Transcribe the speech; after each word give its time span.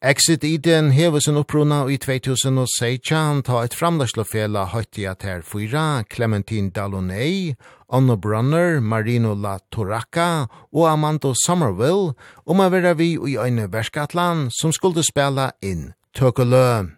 Exit 0.00 0.44
Eden 0.44 0.92
hever 0.92 1.18
sin 1.18 1.34
opprona 1.34 1.80
i 1.90 1.96
2016 1.98 3.40
ta 3.42 3.62
et 3.66 3.74
framdagslofela 3.74 4.68
høytti 4.70 5.02
at 5.10 5.24
her 5.26 5.40
fyra 5.42 6.04
Clementine 6.06 6.70
Dallonay, 6.70 7.56
Anno 7.90 8.14
Brunner, 8.14 8.78
Marino 8.78 9.32
La 9.34 9.56
Torraca 9.74 10.46
og 10.70 10.86
Amando 10.86 11.32
Somerville 11.34 12.14
om 12.46 12.62
a 12.62 12.68
vera 12.70 12.94
vi 12.94 13.16
i 13.16 13.34
øyne 13.34 13.66
verskatlan 13.72 14.52
som 14.54 14.70
skulle 14.70 15.02
spela 15.02 15.50
inn 15.66 15.96
Tøkulø. 16.14 16.94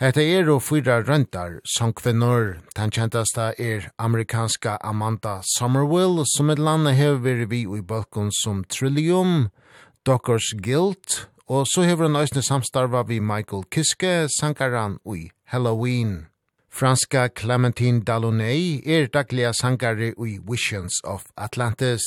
Hetta 0.00 0.24
er 0.24 0.48
og 0.48 0.64
fyra 0.64 1.02
røntar 1.04 1.60
sangkvinnor. 1.76 2.62
Den 2.80 2.96
kjentasta 2.96 3.52
er 3.60 3.90
amerikanska 4.00 4.78
Amanda 4.80 5.42
Somerville 5.52 6.24
som 6.32 6.48
et 6.48 6.58
landa 6.58 6.96
hever 6.96 7.44
vi 7.44 7.66
i 7.68 7.84
balkon 7.84 8.32
som 8.32 8.64
Trillium, 8.64 9.50
Dockers 10.06 10.54
Guilt, 10.64 11.26
Og 11.48 11.66
så 11.70 11.84
hever 11.86 12.08
han 12.08 12.18
òsne 12.18 12.42
samstarva 12.42 13.04
vi 13.06 13.20
Michael 13.22 13.68
Kiske, 13.70 14.26
sankaran 14.40 14.98
ui 15.06 15.30
Halloween. 15.44 16.26
Franska 16.68 17.28
Clementine 17.28 18.02
Dallonay 18.02 18.82
er 18.84 19.06
daglige 19.06 19.52
sankare 19.54 20.12
ui 20.18 20.38
Visions 20.42 20.98
of 21.04 21.24
Atlantis. 21.36 22.02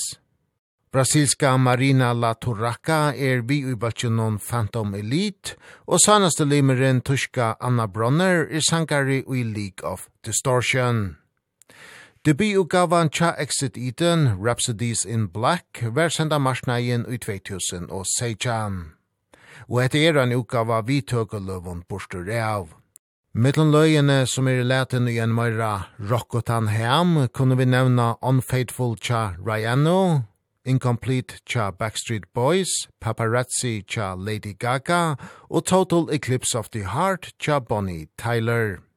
Brasilska 0.92 1.58
Marina 1.58 2.12
La 2.14 2.34
Torraca 2.34 3.14
er 3.16 3.42
vi 3.42 3.64
ui 3.66 3.76
baltjonon 3.76 4.40
Phantom 4.40 4.94
Elite, 4.96 5.56
og 5.88 6.00
sanaste 6.04 6.46
limeren 6.46 7.02
tuska 7.02 7.54
Anna 7.62 7.88
Bronner 7.88 8.44
er 8.52 8.60
sankare 8.60 9.24
ui 9.28 9.44
League 9.44 9.84
of 9.84 10.10
Distortion. 10.26 11.16
Debutgavan 12.26 13.10
Cha 13.10 13.36
Exit 13.38 13.78
Eden, 13.78 14.36
Rhapsodies 14.44 15.06
in 15.06 15.28
Black, 15.28 15.84
var 15.84 16.10
senda 16.10 16.38
marsnaien 16.38 17.06
ui 17.08 17.18
2000 17.18 17.90
og 17.90 18.06
Seijan 18.20 18.99
og 19.68 19.84
etter 19.84 20.14
er 20.14 20.22
en 20.24 20.36
utgave 20.38 20.80
vi 20.88 21.02
tøkeløven 21.02 21.84
borster 21.90 22.30
av. 22.40 22.70
Mittlen 23.34 23.70
løyene 23.70 24.24
som 24.26 24.48
er 24.50 24.64
leten 24.66 25.08
i 25.08 25.20
en 25.22 25.36
møyra 25.36 25.86
rockotan 26.10 26.72
Ham 26.74 27.28
kunne 27.34 27.58
vi 27.60 27.66
nevna 27.70 28.16
Unfaithful 28.22 28.98
Cha 28.98 29.36
Ryano, 29.38 30.26
Incomplete 30.66 31.40
Cha 31.46 31.70
Backstreet 31.72 32.26
Boys, 32.34 32.90
Paparazzi 33.00 33.86
Cha 33.88 34.16
Lady 34.16 34.58
Gaga 34.58 35.16
og 35.50 35.66
Total 35.66 36.10
Eclipse 36.12 36.56
of 36.56 36.70
the 36.72 36.84
Heart 36.84 37.34
Cha 37.40 37.60
Bonnie 37.60 38.08
Tyler. 38.18 38.89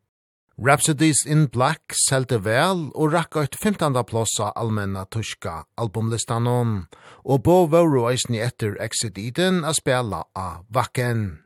Rhapsodies 0.64 1.26
in 1.26 1.48
Black 1.48 1.90
selte 2.06 2.36
vel 2.44 2.84
og 2.94 3.10
rakk 3.10 3.34
ut 3.34 3.56
15. 3.58 3.96
plass 4.06 4.36
av 4.38 4.52
allmenna 4.54 5.02
tyska 5.10 5.64
albumlistanon, 5.74 6.84
og 7.26 7.40
bo 7.42 7.64
vore 7.72 8.04
eisni 8.12 8.38
etter 8.38 8.76
Exit 8.84 9.18
Eden 9.18 9.64
a 9.66 9.72
spela 9.74 10.20
av 10.38 10.60
Vakken. 10.70 11.40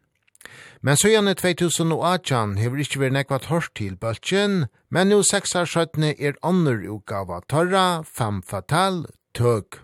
Men 0.85 1.01
søgjane 1.01 1.33
2018 1.33 2.59
hever 2.61 2.83
ikkje 2.85 3.01
vært 3.07 3.17
nekvat 3.17 3.49
hørt 3.49 3.73
til 3.81 3.95
bøltjen, 3.97 4.67
men 4.93 5.15
jo 5.15 5.23
6 5.25 5.57
er 5.65 6.37
andre 6.43 6.77
utgava 6.85 7.41
Torra, 7.49 8.05
Fem 8.05 8.43
Fatal, 8.45 9.07
Tøg. 9.33 9.81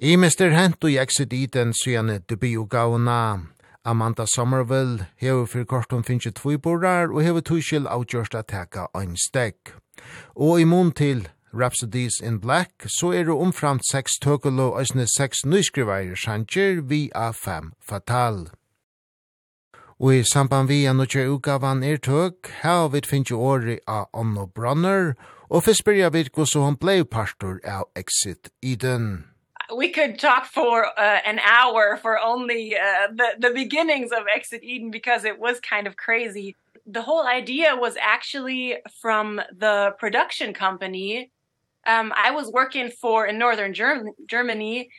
I 0.00 0.16
mister 0.16 0.56
hent 0.56 0.80
og 0.80 0.96
Exit 0.96 1.36
Eden 1.36 1.76
gjerne 1.76 2.22
debutgavna. 2.24 3.52
Amanda 3.86 4.26
Somerville 4.26 5.06
hever 5.16 5.46
fyrir 5.46 5.64
kortum 5.64 6.02
finnje 6.04 6.32
tviborar 6.34 7.12
og 7.14 7.22
hever 7.22 7.40
tuskil 7.40 7.86
avgjørst 7.86 8.34
a 8.34 8.42
teka 8.42 8.88
ein 8.98 9.14
stek. 9.16 9.76
Og 10.34 10.60
i 10.60 10.64
mun 10.64 10.90
til 10.90 11.28
Rhapsodies 11.54 12.18
in 12.22 12.40
Black 12.40 12.88
så 12.98 13.12
er 13.12 13.24
det 13.24 13.34
omframt 13.34 13.86
seks 13.90 14.18
tøkkel 14.22 14.58
og 14.60 14.80
eisne 14.80 15.06
seks 15.16 15.44
nyskriværi 15.46 16.16
sjanger 16.18 16.82
vi 16.82 17.10
a 17.14 17.30
fem 17.30 17.70
fatal. 17.88 18.48
Og 20.00 20.14
i 20.14 20.24
samband 20.32 20.68
vi 20.68 20.84
an 20.84 21.00
utgjør 21.00 21.30
ugavan 21.38 21.84
er 21.84 21.96
tøk, 21.96 22.50
her 22.62 22.88
vi 22.88 23.00
finnje 23.06 23.38
åri 23.38 23.78
av 23.86 24.10
Anno 24.12 24.46
Bronner, 24.46 25.14
og 25.48 25.62
fyrst 25.62 25.86
byrja 25.86 26.10
vi 26.10 26.26
hos 26.34 26.58
hon 26.58 26.76
blei 26.76 27.04
partur 27.04 27.62
av 27.64 27.86
Exit 27.94 28.50
Eden 28.62 29.35
we 29.74 29.88
could 29.90 30.18
talk 30.18 30.46
for 30.46 30.86
uh, 30.86 31.20
an 31.24 31.40
hour 31.40 31.96
for 31.96 32.18
only 32.18 32.76
uh, 32.76 33.08
the 33.12 33.34
the 33.38 33.50
beginnings 33.50 34.12
of 34.12 34.24
Exit 34.32 34.62
Eden 34.62 34.90
because 34.90 35.24
it 35.24 35.38
was 35.38 35.60
kind 35.60 35.86
of 35.86 35.96
crazy. 35.96 36.54
The 36.86 37.02
whole 37.02 37.26
idea 37.26 37.74
was 37.74 37.96
actually 38.00 38.76
from 39.00 39.40
the 39.56 39.94
production 39.98 40.54
company. 40.54 41.30
Um 41.86 42.12
I 42.14 42.30
was 42.30 42.50
working 42.50 42.90
for 42.90 43.26
in 43.26 43.38
northern 43.38 43.74
Germ 43.74 44.10
Germany 44.26 44.90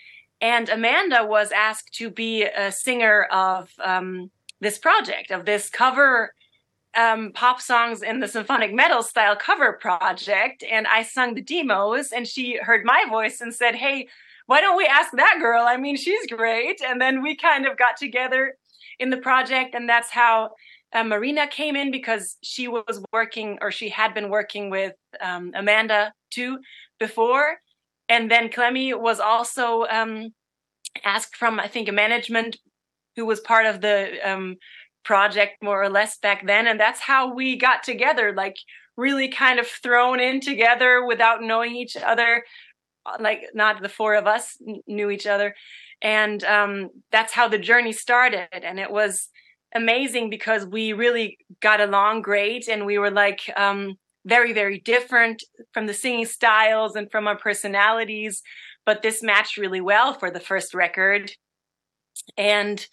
and 0.42 0.70
Amanda 0.70 1.26
was 1.26 1.52
asked 1.52 1.94
to 1.96 2.10
be 2.10 2.44
a 2.44 2.72
singer 2.72 3.24
of 3.32 3.72
um 3.84 4.32
this 4.60 4.78
project 4.78 5.32
of 5.32 5.46
this 5.46 5.70
cover 5.70 6.34
um 6.96 7.32
pop 7.34 7.62
songs 7.62 8.02
in 8.02 8.20
the 8.20 8.28
symphonic 8.28 8.74
metal 8.74 9.04
style 9.04 9.36
cover 9.36 9.74
project 9.74 10.64
and 10.64 10.88
I 10.88 11.04
sung 11.04 11.36
the 11.36 11.42
demos 11.42 12.12
and 12.12 12.28
she 12.28 12.58
heard 12.58 12.84
my 12.84 13.06
voice 13.10 13.40
and 13.42 13.54
said, 13.54 13.76
"Hey, 13.76 14.08
why 14.48 14.62
don't 14.62 14.78
we 14.78 14.86
ask 14.86 15.12
that 15.14 15.38
girl? 15.40 15.66
I 15.68 15.78
mean, 15.78 15.96
she's 15.96 16.26
great. 16.28 16.82
And 16.82 17.00
then 17.00 17.22
we 17.22 17.36
kind 17.36 17.66
of 17.66 17.78
got 17.78 17.98
together 17.98 18.56
in 19.00 19.10
the 19.10 19.18
project 19.18 19.76
and 19.76 19.88
that's 19.88 20.10
how 20.10 20.52
uh, 20.94 21.04
Marina 21.04 21.48
came 21.48 21.76
in 21.76 21.92
because 21.92 22.38
she 22.42 22.68
was 22.68 23.04
working 23.14 23.58
or 23.62 23.72
she 23.72 23.90
had 23.90 24.14
been 24.14 24.30
working 24.30 24.70
with 24.70 24.94
um 25.22 25.52
Amanda 25.54 26.14
too 26.32 26.58
before 27.00 27.58
and 28.10 28.32
then 28.32 28.50
Clemmy 28.50 28.94
was 28.94 29.20
also 29.20 29.86
um 29.90 30.30
asked 31.04 31.36
from 31.36 31.60
I 31.60 31.68
think 31.68 31.90
a 31.90 31.92
management 31.92 32.58
who 33.16 33.26
was 33.26 33.40
part 33.42 33.66
of 33.66 33.82
the 33.82 34.18
um 34.24 34.56
project 35.04 35.62
more 35.62 35.82
or 35.82 35.90
less 35.90 36.18
back 36.18 36.46
then 36.48 36.68
and 36.68 36.80
that's 36.80 37.00
how 37.00 37.34
we 37.34 37.58
got 37.58 37.84
together 37.84 38.34
like 38.36 38.56
really 38.98 39.28
kind 39.28 39.60
of 39.60 39.68
thrown 39.68 40.20
in 40.20 40.42
together 40.42 41.06
without 41.06 41.44
knowing 41.44 41.76
each 41.76 41.96
other 41.96 42.44
like 43.20 43.42
not 43.54 43.82
the 43.82 43.90
four 43.90 44.16
of 44.16 44.28
us 44.28 44.58
knew 44.88 45.10
each 45.10 45.28
other. 45.28 45.56
And 46.02 46.44
um 46.44 46.90
that's 47.12 47.34
how 47.34 47.48
the 47.48 47.58
journey 47.58 47.94
started. 47.94 48.48
And 48.52 48.80
it 48.80 48.92
was 48.92 49.30
amazing 49.76 50.30
because 50.30 50.66
we 50.66 50.94
really 50.94 51.38
got 51.62 51.82
along 51.82 52.22
great. 52.22 52.68
And 52.68 52.86
we 52.86 52.98
were 52.98 53.12
like 53.12 53.42
um 53.56 53.96
very 54.26 54.54
very 54.54 54.80
different 54.80 55.44
from 55.74 55.88
the 55.88 55.94
singing 55.94 56.26
styles 56.26 56.96
and 56.96 57.10
from 57.12 57.28
our 57.28 57.38
personalities. 57.38 58.42
But 58.86 59.02
this 59.02 59.24
matched 59.24 59.58
really 59.58 59.82
well 59.82 60.14
for 60.14 60.32
the 60.32 60.40
first 60.40 60.74
record. 60.74 61.32
And 62.38 62.86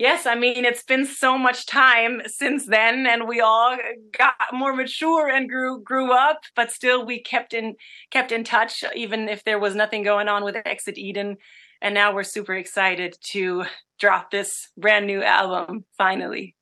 yes, 0.00 0.24
I 0.26 0.34
mean, 0.34 0.64
it's 0.64 0.82
been 0.82 1.04
so 1.04 1.36
much 1.38 1.66
time 1.66 2.22
since 2.26 2.66
then 2.66 3.06
and 3.06 3.28
we 3.28 3.40
all 3.40 3.76
got 4.16 4.34
more 4.52 4.74
mature 4.74 5.28
and 5.28 5.48
grew 5.48 5.80
grew 5.82 6.10
up, 6.12 6.40
but 6.56 6.72
still 6.72 7.04
we 7.04 7.22
kept 7.22 7.52
in 7.54 7.76
kept 8.10 8.32
in 8.32 8.42
touch 8.42 8.82
even 8.96 9.28
if 9.28 9.44
there 9.44 9.60
was 9.60 9.74
nothing 9.76 10.02
going 10.02 10.28
on 10.28 10.42
with 10.42 10.56
Exit 10.64 10.98
Eden. 10.98 11.36
And 11.82 11.94
now 11.94 12.14
we're 12.14 12.24
super 12.24 12.54
excited 12.54 13.16
to 13.32 13.64
drop 13.98 14.30
this 14.30 14.50
brand 14.76 15.06
new 15.06 15.22
album 15.22 15.84
finally. 15.96 16.56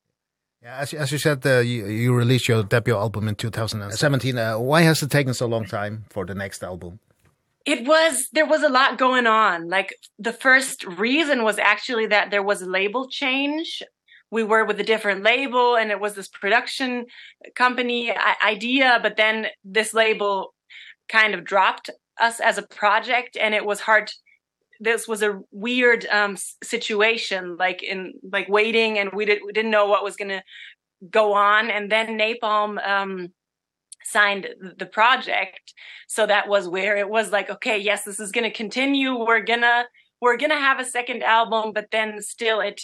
Yeah, 0.61 0.77
as 0.77 0.93
as 0.93 1.11
you 1.11 1.17
said 1.17 1.45
uh, 1.45 1.59
you, 1.59 1.87
you 1.87 2.13
released 2.13 2.49
your 2.49 2.63
debut 2.63 2.95
album 2.95 3.29
in 3.29 3.35
2017. 3.35 4.37
Uh, 4.37 4.59
why 4.59 4.81
has 4.81 5.01
it 5.01 5.09
taken 5.09 5.33
so 5.33 5.47
long 5.47 5.65
time 5.65 6.03
for 6.09 6.25
the 6.25 6.35
next 6.35 6.61
album? 6.63 6.99
it 7.69 7.87
was 7.87 8.29
there 8.33 8.47
was 8.47 8.63
a 8.63 8.69
lot 8.69 8.97
going 8.97 9.27
on. 9.27 9.69
Like 9.69 9.93
the 10.17 10.33
first 10.33 10.83
reason 10.85 11.43
was 11.43 11.59
actually 11.59 12.07
that 12.07 12.31
there 12.31 12.43
was 12.43 12.61
a 12.61 12.69
label 12.69 13.07
change. 13.07 13.83
We 14.31 14.43
were 14.43 14.65
with 14.65 14.79
a 14.79 14.83
different 14.83 15.23
label 15.23 15.75
and 15.75 15.91
it 15.91 15.99
was 15.99 16.13
this 16.15 16.27
production 16.27 17.05
company 17.55 18.13
idea 18.45 18.99
but 19.01 19.17
then 19.17 19.47
this 19.63 19.93
label 19.93 20.53
kind 21.07 21.33
of 21.33 21.43
dropped 21.43 21.89
us 22.19 22.39
as 22.39 22.57
a 22.57 22.67
project 22.81 23.37
and 23.37 23.55
it 23.55 23.65
was 23.65 23.81
hard 23.81 24.11
this 24.79 25.07
was 25.07 25.21
a 25.23 25.39
weird 25.51 26.05
um 26.07 26.37
situation 26.63 27.57
like 27.57 27.81
in 27.83 28.13
like 28.31 28.47
waiting 28.47 28.99
and 28.99 29.09
we, 29.13 29.25
did, 29.25 29.39
we 29.45 29.51
didn't 29.51 29.71
know 29.71 29.87
what 29.87 30.03
was 30.03 30.15
going 30.15 30.29
to 30.29 30.43
go 31.09 31.33
on. 31.33 31.69
And 31.69 31.91
then 31.91 32.17
napalm 32.17 32.85
um 32.85 33.29
signed 34.09 34.47
the 34.77 34.85
project 34.85 35.73
so 36.07 36.25
that 36.25 36.47
was 36.47 36.67
where 36.67 36.97
it 36.97 37.09
was 37.09 37.31
like 37.31 37.49
okay 37.49 37.77
yes 37.77 38.03
this 38.03 38.19
is 38.19 38.31
going 38.31 38.43
to 38.43 38.55
continue 38.55 39.17
we're 39.17 39.41
going 39.41 39.61
to 39.61 39.83
we're 40.21 40.37
going 40.37 40.49
to 40.49 40.55
have 40.55 40.79
a 40.79 40.85
second 40.85 41.23
album 41.23 41.71
but 41.73 41.87
then 41.91 42.21
still 42.21 42.59
it 42.59 42.81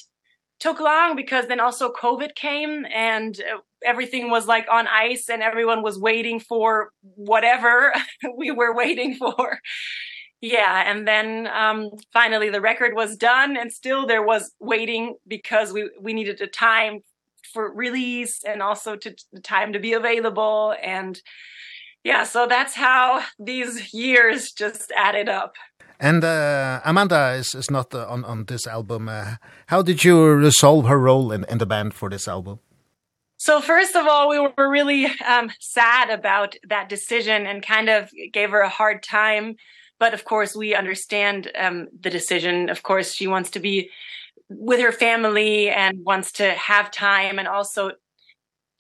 took 0.59 0.79
long 0.79 1.15
because 1.15 1.47
then 1.47 1.59
also 1.59 1.91
covid 1.91 2.35
came 2.35 2.85
and 2.93 3.41
everything 3.85 4.29
was 4.29 4.47
like 4.47 4.67
on 4.71 4.87
ice 4.87 5.29
and 5.29 5.43
everyone 5.43 5.81
was 5.81 5.99
waiting 5.99 6.39
for 6.39 6.91
whatever 7.01 7.93
we 8.37 8.51
were 8.51 8.75
waiting 8.75 9.15
for. 9.15 9.59
Yeah 10.41 10.83
and 10.85 11.07
then 11.07 11.47
um 11.47 11.89
finally 12.13 12.49
the 12.49 12.61
record 12.61 12.93
was 12.93 13.15
done 13.15 13.57
and 13.57 13.71
still 13.71 14.05
there 14.05 14.21
was 14.21 14.51
waiting 14.59 15.15
because 15.27 15.71
we 15.71 15.89
we 15.99 16.13
needed 16.13 16.41
a 16.41 16.47
time 16.47 16.99
for 17.55 17.73
release 17.73 18.35
and 18.43 18.61
also 18.61 18.95
to 18.97 19.09
the 19.31 19.41
time 19.41 19.73
to 19.73 19.79
be 19.79 19.93
available. 19.93 20.75
And 20.83 21.21
yeah 22.03 22.23
so 22.25 22.45
that's 22.47 22.75
how 22.75 23.23
these 23.39 23.93
years 23.93 24.51
just 24.51 24.91
added 24.95 25.29
up. 25.29 25.53
And 25.99 26.23
uh, 26.23 26.81
Amanda 26.83 27.21
is 27.39 27.55
is 27.55 27.71
not 27.71 27.95
uh, 27.95 28.13
on 28.13 28.25
on 28.25 28.45
this 28.45 28.67
album. 28.67 29.07
Uh, 29.07 29.35
how 29.67 29.81
did 29.81 30.03
you 30.03 30.15
resolve 30.47 30.85
her 30.87 30.99
role 30.99 31.35
in 31.35 31.45
in 31.51 31.57
the 31.57 31.65
band 31.65 31.93
for 31.93 32.09
this 32.09 32.27
album? 32.27 32.59
So 33.37 33.61
first 33.61 33.95
of 33.95 34.05
all 34.07 34.29
we 34.29 34.39
were 34.39 34.69
really 34.79 35.05
um 35.27 35.49
sad 35.59 36.09
about 36.09 36.55
that 36.69 36.89
decision 36.89 37.47
and 37.47 37.67
kind 37.75 37.89
of 37.89 38.11
gave 38.33 38.51
her 38.51 38.61
a 38.61 38.77
hard 38.79 39.03
time. 39.03 39.55
But 39.99 40.13
of 40.13 40.23
course 40.23 40.59
we 40.59 40.75
understand 40.75 41.51
um 41.65 41.87
the 42.03 42.09
decision. 42.09 42.69
Of 42.69 42.81
course 42.81 43.15
she 43.15 43.27
wants 43.27 43.49
to 43.51 43.59
be 43.59 43.89
with 44.49 44.79
her 44.79 44.91
family 44.91 45.69
and 45.69 46.03
wants 46.05 46.31
to 46.33 46.51
have 46.53 46.91
time 46.91 47.39
and 47.39 47.47
also 47.47 47.91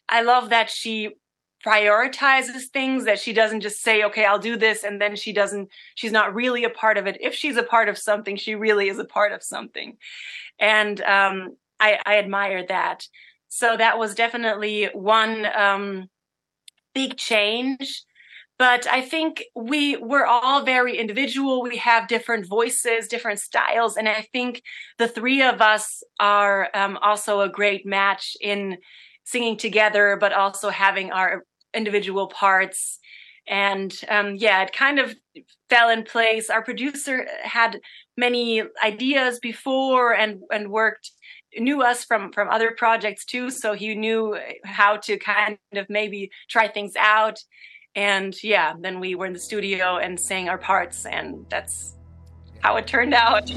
I 0.09 0.21
love 0.23 0.49
that 0.51 0.69
she 0.69 1.11
prioritizes 1.65 2.65
things 2.73 3.05
that 3.05 3.19
she 3.19 3.33
doesn't 3.33 3.61
just 3.61 3.81
say 3.83 4.03
okay 4.05 4.25
I'll 4.25 4.39
do 4.39 4.57
this 4.57 4.83
and 4.83 5.01
then 5.01 5.15
she 5.15 5.33
doesn't 5.33 5.69
she's 5.95 6.11
not 6.11 6.35
really 6.35 6.63
a 6.65 6.69
part 6.69 6.97
of 6.97 7.07
it. 7.07 7.17
If 7.21 7.35
she's 7.35 7.57
a 7.57 7.63
part 7.63 7.89
of 7.89 7.97
something 7.97 8.35
she 8.37 8.55
really 8.55 8.89
is 8.89 8.99
a 8.99 9.05
part 9.05 9.33
of 9.33 9.43
something. 9.43 9.97
And 10.59 11.01
um 11.01 11.57
I 11.79 11.99
I 12.05 12.17
admire 12.19 12.65
that. 12.67 13.07
So 13.49 13.77
that 13.77 13.99
was 13.99 14.15
definitely 14.15 14.89
one 14.93 15.47
um 15.55 16.09
big 16.95 17.17
change 17.17 18.03
but 18.57 18.87
i 18.87 19.01
think 19.01 19.43
we 19.55 19.97
we're 19.97 20.25
all 20.25 20.63
very 20.63 20.97
individual. 20.97 21.61
We 21.63 21.77
have 21.77 22.07
different 22.07 22.47
voices 22.47 23.07
different 23.07 23.39
styles. 23.39 23.97
And 23.97 24.07
i 24.07 24.27
think 24.33 24.61
the 24.97 25.07
three 25.07 25.41
of 25.41 25.61
us 25.61 26.03
are 26.19 26.69
um 26.73 26.97
also 27.01 27.41
a 27.41 27.49
great 27.49 27.85
match 27.85 28.35
in 28.41 28.77
singing 29.23 29.57
together 29.57 30.17
but 30.19 30.33
also 30.33 30.69
having 30.69 31.11
our 31.11 31.43
individual 31.73 32.27
parts. 32.27 32.99
And 33.47 33.99
um 34.09 34.35
yeah 34.35 34.63
it 34.63 34.73
kind 34.73 34.99
of 34.99 35.15
fell 35.69 35.89
in 35.89 36.03
place. 36.03 36.49
Our 36.49 36.63
producer 36.63 37.25
had 37.43 37.79
many 38.17 38.63
ideas 38.83 39.39
before 39.39 40.13
and 40.13 40.41
and 40.51 40.69
worked 40.71 41.11
knew 41.57 41.81
us 41.81 42.03
from 42.03 42.31
from 42.31 42.49
other 42.49 42.71
projects 42.71 43.25
too. 43.25 43.49
So 43.49 43.73
he 43.73 43.95
knew 43.95 44.37
how 44.65 44.97
to 44.97 45.17
kind 45.17 45.57
of 45.73 45.85
maybe 45.89 46.31
try 46.49 46.67
things 46.67 46.93
out 46.97 47.39
and 47.95 48.41
yeah 48.43 48.73
then 48.79 48.99
we 48.99 49.15
were 49.15 49.25
in 49.25 49.33
the 49.33 49.39
studio 49.39 49.97
and 49.97 50.19
sang 50.19 50.49
our 50.49 50.57
parts 50.57 51.05
and 51.05 51.45
that's 51.49 51.95
how 52.65 52.77
it 52.77 52.87
turned 52.87 53.13
out. 53.13 53.51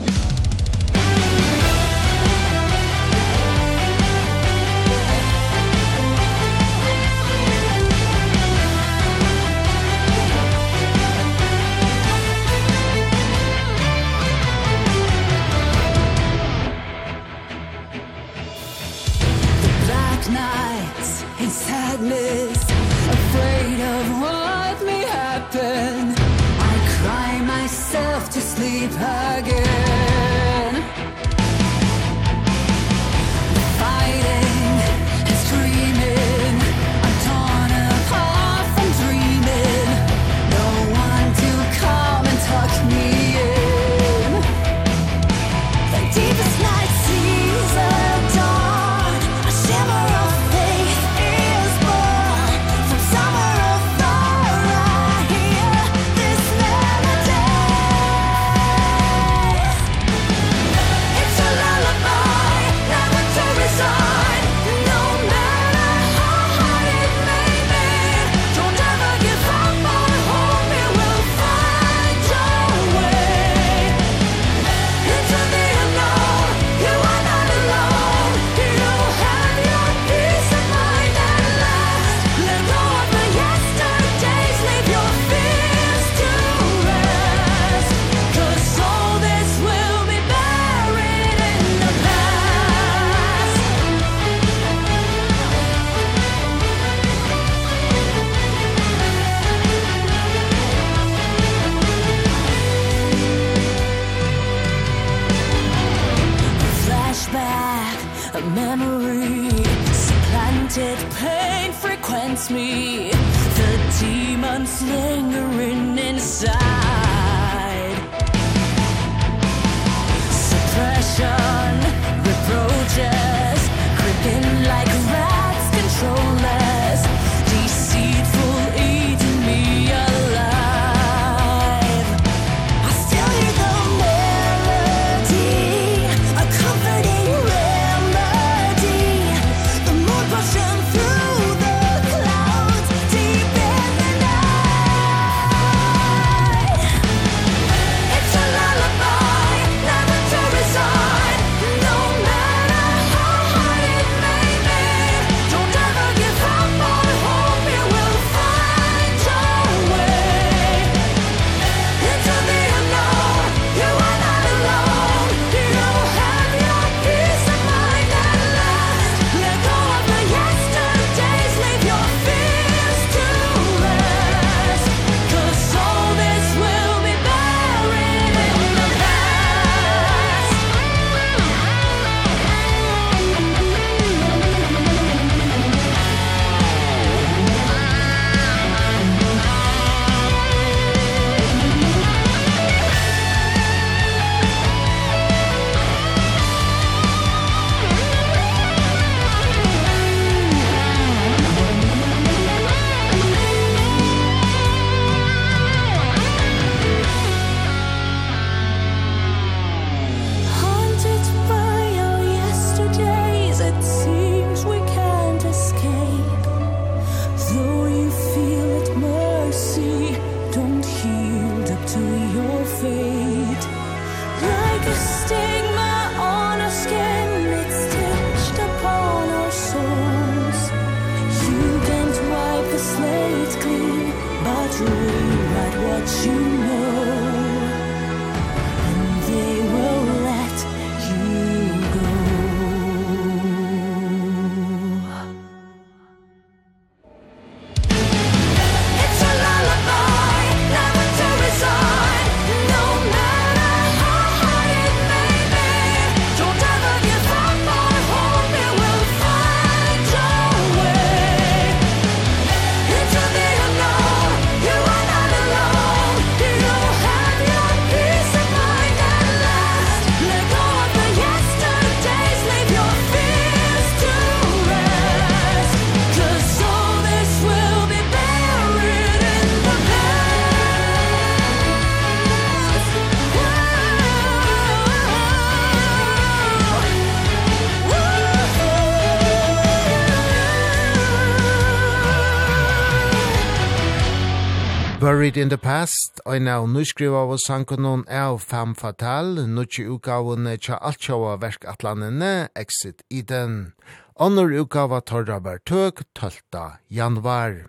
in 295.40 295.48
the 295.48 295.58
Past, 295.58 296.20
ein 296.26 296.48
av 296.48 296.68
nyskriva 296.68 297.18
av 297.22 297.36
sankunnen 297.38 298.04
av 298.08 298.38
Fem 298.38 298.74
Fatal, 298.74 299.36
nukki 299.46 299.84
utgaven 299.86 300.48
tja 300.58 300.78
altsjåa 300.78 301.36
verkatlanene, 301.38 302.48
Exit 302.54 303.02
Eden. 303.10 303.72
Annor 304.18 304.50
utgava 304.50 305.00
torra 305.00 305.38
tøk, 305.64 306.02
12. 306.14 306.40
januar. 306.88 307.68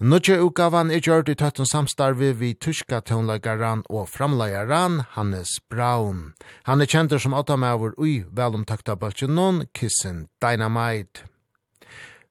Nukki 0.00 0.36
utgavan 0.36 0.90
er 0.90 1.00
gjørt 1.00 1.28
i 1.28 1.34
tøtten 1.34 1.66
samstarvi 1.66 2.32
vi 2.32 2.54
tyska 2.54 3.00
tøvnleggaren 3.00 3.84
og 3.88 4.08
framleggaren 4.08 5.04
Hannes 5.16 5.60
Braun. 5.70 6.34
Han 6.64 6.80
er 6.80 6.90
kjentur 6.90 7.18
som 7.18 7.34
åttamæver 7.34 7.96
ui 7.96 8.24
velomtakta 8.32 8.96
bølgen 8.96 9.36
noen 9.36 9.66
Kissen 9.72 10.26
Dynamite. 10.42 11.29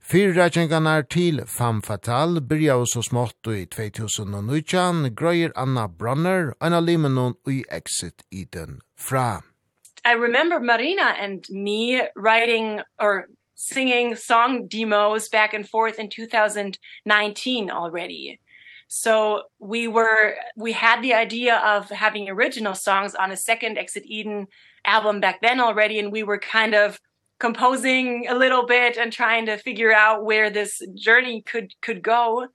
Fyrrætjengarnar 0.10 1.02
til 1.02 1.42
Fam 1.46 1.84
Fatal 1.86 2.40
byrja 2.50 2.80
så 2.90 3.02
smått 3.06 3.48
i 3.54 3.66
2019, 3.70 5.16
grøyer 5.16 5.52
Anna 5.56 5.86
Bronner, 5.86 6.54
Anna 6.62 6.80
Limenon 6.80 7.36
i 7.48 7.62
Exit 7.70 8.24
Eden 8.32 8.82
fra. 8.98 9.44
I 10.04 10.16
remember 10.16 10.60
Marina 10.60 11.14
and 11.26 11.44
me 11.52 12.02
writing 12.16 12.82
or 13.00 13.26
singing 13.56 14.16
song 14.16 14.68
demos 14.68 15.30
back 15.30 15.54
and 15.54 15.70
forth 15.70 16.00
in 16.00 16.10
2019 16.10 17.70
already. 17.70 18.40
So 18.88 19.44
we 19.60 19.88
were 19.88 20.34
we 20.58 20.72
had 20.72 21.04
the 21.04 21.14
idea 21.14 21.56
of 21.76 21.92
having 21.92 22.30
original 22.30 22.74
songs 22.74 23.14
on 23.14 23.32
a 23.32 23.38
second 23.38 23.78
Exit 23.78 24.06
Eden 24.08 24.48
album 24.86 25.20
back 25.20 25.42
then 25.42 25.60
already 25.60 26.00
and 26.00 26.12
we 26.12 26.24
were 26.24 26.40
kind 26.40 26.74
of 26.74 27.00
composing 27.40 28.28
a 28.28 28.36
little 28.36 28.66
bit 28.66 28.98
and 28.98 29.12
trying 29.12 29.46
to 29.46 29.58
figure 29.58 29.94
out 29.94 30.26
where 30.26 30.50
this 30.50 30.82
journey 30.96 31.42
could 31.42 31.74
could 31.82 32.04
go. 32.04 32.48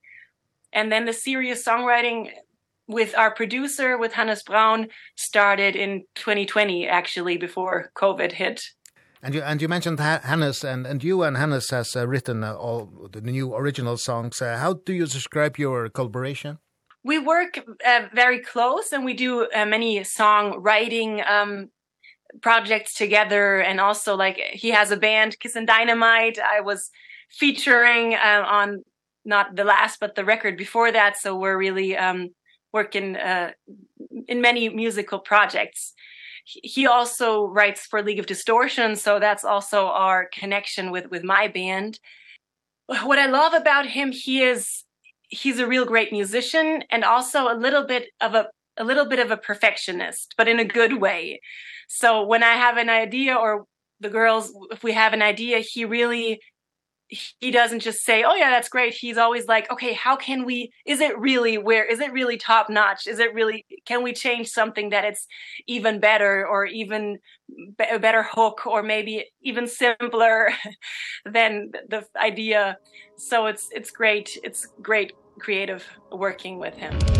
And 0.72 0.92
then 0.92 1.06
the 1.06 1.12
serious 1.12 1.64
songwriting 1.64 2.30
with 2.86 3.16
our 3.16 3.30
producer 3.34 3.96
with 3.96 4.12
Hannes 4.12 4.42
Braun 4.42 4.88
started 5.16 5.74
in 5.74 6.04
2020 6.16 6.86
actually 6.86 7.38
before 7.38 7.90
covid 7.96 8.32
hit. 8.32 8.62
And 9.22 9.34
you 9.34 9.40
and 9.40 9.62
you 9.62 9.68
mentioned 9.68 10.00
ha 10.00 10.20
Hannes 10.22 10.64
and 10.64 10.86
and 10.86 11.02
you 11.02 11.22
and 11.22 11.36
Hannes 11.36 11.70
has 11.70 11.96
uh, 11.96 12.06
written 12.06 12.44
uh, 12.44 12.54
all 12.54 13.08
the 13.10 13.22
new 13.22 13.54
original 13.54 13.96
songs. 13.96 14.42
Uh, 14.42 14.58
how 14.58 14.74
do 14.74 14.92
you 14.92 15.06
describe 15.06 15.58
your 15.58 15.88
collaboration? 15.88 16.58
We 17.02 17.18
work 17.18 17.58
uh, 17.86 18.08
very 18.14 18.40
close 18.40 18.92
and 18.92 19.04
we 19.04 19.14
do 19.14 19.46
uh, 19.46 19.64
many 19.66 20.04
song 20.04 20.60
writing 20.60 21.22
um 21.26 21.70
projects 22.42 22.94
together 22.94 23.60
and 23.60 23.80
also 23.80 24.16
like 24.16 24.36
he 24.36 24.70
has 24.70 24.90
a 24.90 24.96
band 24.96 25.38
Kiss 25.40 25.56
and 25.56 25.66
Dynamite. 25.66 26.38
I 26.38 26.60
was 26.60 26.90
featuring 27.30 28.14
uh, 28.14 28.44
on 28.46 28.82
not 29.24 29.56
the 29.56 29.64
last 29.64 30.00
but 30.00 30.14
the 30.14 30.24
record 30.24 30.56
before 30.56 30.92
that 30.92 31.16
so 31.16 31.36
we're 31.36 31.56
really 31.56 31.96
um 31.96 32.28
working 32.72 33.16
uh 33.16 33.50
in 34.28 34.40
many 34.40 34.68
musical 34.68 35.18
projects. 35.18 35.94
He 36.44 36.86
also 36.86 37.46
writes 37.46 37.86
for 37.86 38.02
League 38.02 38.18
of 38.18 38.26
Distortion 38.26 38.96
so 38.96 39.18
that's 39.18 39.44
also 39.44 39.86
our 39.86 40.28
connection 40.32 40.90
with 40.90 41.10
with 41.10 41.24
my 41.24 41.48
band. 41.48 41.98
What 42.86 43.18
I 43.18 43.26
love 43.26 43.54
about 43.54 43.86
him 43.86 44.12
he 44.12 44.42
is 44.42 44.84
he's 45.28 45.58
a 45.58 45.66
real 45.66 45.84
great 45.84 46.12
musician 46.12 46.84
and 46.90 47.04
also 47.04 47.50
a 47.50 47.56
little 47.56 47.86
bit 47.86 48.08
of 48.20 48.34
a 48.34 48.48
a 48.76 48.84
little 48.84 49.06
bit 49.06 49.20
of 49.20 49.30
a 49.30 49.36
perfectionist 49.36 50.34
but 50.36 50.48
in 50.48 50.58
a 50.58 50.64
good 50.64 51.00
way 51.00 51.40
so 51.94 52.24
when 52.26 52.42
I 52.42 52.54
have 52.54 52.76
an 52.76 52.90
idea 52.90 53.36
or 53.36 53.66
the 54.00 54.08
girls 54.08 54.52
if 54.72 54.82
we 54.82 54.92
have 54.92 55.12
an 55.12 55.22
idea 55.22 55.60
he 55.60 55.84
really 55.84 56.40
he 57.08 57.52
doesn't 57.52 57.80
just 57.80 58.04
say 58.04 58.24
oh 58.24 58.34
yeah 58.34 58.50
that's 58.50 58.68
great. 58.68 58.94
He's 58.94 59.16
always 59.16 59.46
like 59.46 59.70
okay 59.70 59.92
how 59.92 60.16
can 60.16 60.44
we 60.44 60.72
is 60.84 61.00
it 61.00 61.16
really 61.16 61.56
where 61.56 61.84
is 61.84 62.00
it 62.00 62.12
really 62.12 62.36
top 62.36 62.68
notch? 62.68 63.06
Is 63.06 63.20
it 63.20 63.32
really 63.32 63.64
can 63.86 64.02
we 64.02 64.12
change 64.12 64.48
something 64.48 64.90
that 64.90 65.04
it's 65.04 65.26
even 65.68 66.00
better 66.00 66.44
or 66.44 66.66
even 66.66 67.18
a 67.88 68.00
better 68.00 68.24
hook 68.24 68.66
or 68.66 68.82
maybe 68.82 69.26
even 69.42 69.68
simpler 69.68 70.50
than 71.24 71.70
the 71.88 72.04
idea? 72.20 72.76
So 73.16 73.46
it's 73.46 73.68
it's 73.70 73.92
great 73.92 74.36
it's 74.42 74.66
great 74.82 75.12
creative 75.38 75.84
working 76.10 76.58
with 76.58 76.74
him. 76.74 77.13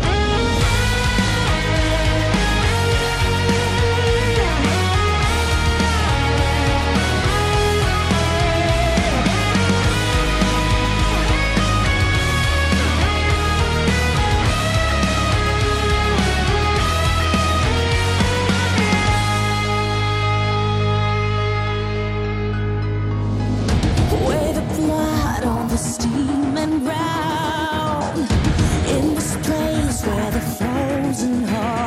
thousand 31.15 31.47
hearts 31.47 31.84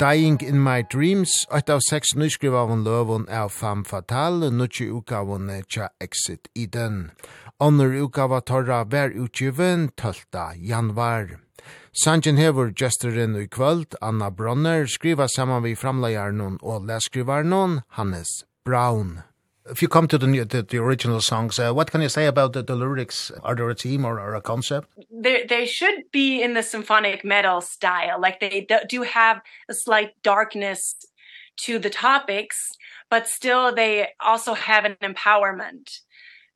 Dying 0.00 0.40
in 0.40 0.62
My 0.62 0.80
Dreams, 0.80 1.28
eit 1.52 1.68
av 1.68 1.82
seks 1.84 2.14
nyskrivaven 2.16 2.86
løvun 2.86 3.26
av 3.28 3.50
fam 3.52 3.82
Fatale, 3.84 4.48
nutje 4.48 4.86
utgaven 4.96 5.50
tja 5.68 5.90
Exit 6.00 6.48
Eden. 6.56 7.10
Onnur 7.60 7.92
utgava 8.06 8.40
torra 8.40 8.80
ver 8.88 9.12
utgiven 9.12 9.90
12. 10.00 10.56
januar. 10.56 11.36
Sanjen 11.92 12.40
hever 12.40 12.72
gesteren 12.72 13.36
i 13.36 13.46
kvöld, 13.46 13.92
Anna 14.00 14.30
Bronner, 14.30 14.86
skriva 14.86 15.28
saman 15.28 15.66
vi 15.68 15.76
framleiarnon 15.76 16.56
og 16.62 16.88
lesskrivaren 16.88 17.82
Hannes 17.98 18.46
Braun 18.64 19.18
if 19.70 19.82
you 19.82 19.88
come 19.88 20.08
to 20.08 20.18
the, 20.18 20.44
the, 20.44 20.62
the 20.62 20.78
original 20.78 21.20
songs, 21.20 21.58
uh, 21.58 21.72
what 21.72 21.90
can 21.90 22.00
you 22.00 22.08
say 22.08 22.26
about 22.26 22.52
the, 22.52 22.62
the 22.62 22.74
lyrics? 22.74 23.30
Are 23.42 23.54
there 23.54 23.70
a 23.70 23.74
theme 23.74 24.04
or, 24.04 24.18
or 24.18 24.34
a 24.34 24.40
concept? 24.40 24.88
They, 25.10 25.44
they 25.44 25.66
should 25.66 26.10
be 26.12 26.42
in 26.42 26.54
the 26.54 26.62
symphonic 26.62 27.24
metal 27.24 27.60
style. 27.60 28.20
Like 28.20 28.40
they 28.40 28.66
do 28.88 29.02
have 29.02 29.40
a 29.68 29.74
slight 29.74 30.10
darkness 30.22 30.94
to 31.58 31.78
the 31.78 31.90
topics, 31.90 32.72
but 33.10 33.28
still 33.28 33.74
they 33.74 34.08
also 34.20 34.54
have 34.54 34.84
an 34.84 34.96
empowerment. 35.02 36.00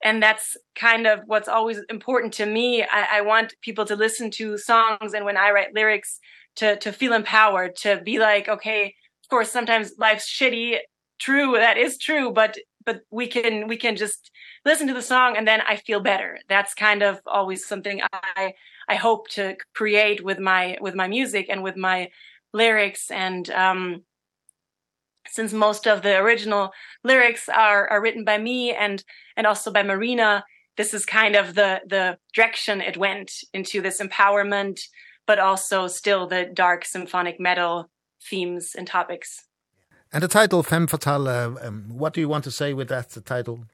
And 0.03 0.23
that's 0.23 0.57
kind 0.75 1.07
of 1.07 1.21
what's 1.27 1.49
always 1.49 1.81
important 1.89 2.35
to 2.35 2.47
me. 2.47 2.83
I, 2.83 3.19
I 3.19 3.21
want 3.23 3.55
people 3.63 3.87
to 3.87 3.97
listen 3.97 4.31
to 4.33 4.59
songs 4.59 5.15
and 5.15 5.25
when 5.25 5.37
I 5.37 5.51
write 5.51 5.75
lyrics 5.75 6.21
to, 6.57 6.77
to 6.77 6.93
feel 6.93 7.13
empowered, 7.13 7.77
to 7.77 8.01
be 8.05 8.19
like, 8.19 8.49
okay, 8.49 8.95
of 9.25 9.29
course, 9.31 9.51
sometimes 9.51 9.93
life's 9.99 10.31
shitty, 10.31 10.79
true 11.19 11.53
that 11.53 11.77
is 11.77 11.97
true 11.99 12.33
but 12.33 12.57
but 12.87 13.03
we 13.11 13.27
can 13.27 13.69
we 13.69 13.77
can 13.77 13.97
just 13.97 14.31
listen 14.65 14.87
to 14.89 14.95
the 14.95 15.03
song 15.03 15.37
and 15.37 15.47
then 15.47 15.61
I 15.61 15.77
feel 15.77 16.01
better. 16.01 16.39
That's 16.49 16.75
kind 16.75 17.03
of 17.03 17.21
always 17.27 17.67
something 17.67 18.01
I 18.13 18.55
I 18.89 18.95
hope 18.97 19.29
to 19.31 19.57
create 19.75 20.25
with 20.25 20.39
my 20.39 20.79
with 20.81 20.95
my 20.95 21.09
music 21.09 21.47
and 21.49 21.63
with 21.63 21.77
my 21.77 22.11
lyrics 22.53 23.11
and 23.11 23.51
um 23.51 24.03
since 25.27 25.53
most 25.53 25.87
of 25.87 26.03
the 26.03 26.17
original 26.19 26.71
lyrics 27.03 27.49
are 27.49 27.89
are 27.89 28.03
written 28.03 28.25
by 28.25 28.39
me 28.39 28.73
and 28.73 29.05
and 29.37 29.47
also 29.47 29.71
by 29.71 29.83
Marina 29.83 30.45
this 30.77 30.93
is 30.93 31.07
kind 31.07 31.37
of 31.37 31.55
the 31.55 31.81
the 31.87 32.19
direction 32.35 32.81
it 32.81 32.97
went 32.97 33.33
into 33.53 33.81
this 33.81 34.01
empowerment 34.01 34.81
but 35.27 35.39
also 35.39 35.87
still 35.87 36.27
the 36.27 36.45
dark 36.53 36.85
symphonic 36.85 37.41
metal 37.41 37.91
themes 38.23 38.75
and 38.77 38.87
topics 38.87 39.45
And 40.15 40.23
the 40.23 40.29
title 40.29 40.63
Femme 40.63 40.87
Fatale, 40.87 41.27
uh, 41.27 41.67
um, 41.67 41.87
what 41.89 42.15
do 42.15 42.21
you 42.21 42.29
want 42.29 42.45
to 42.45 42.53
say 42.53 42.73
with 42.73 42.89
that 42.89 43.11
the 43.11 43.21
title? 43.21 43.65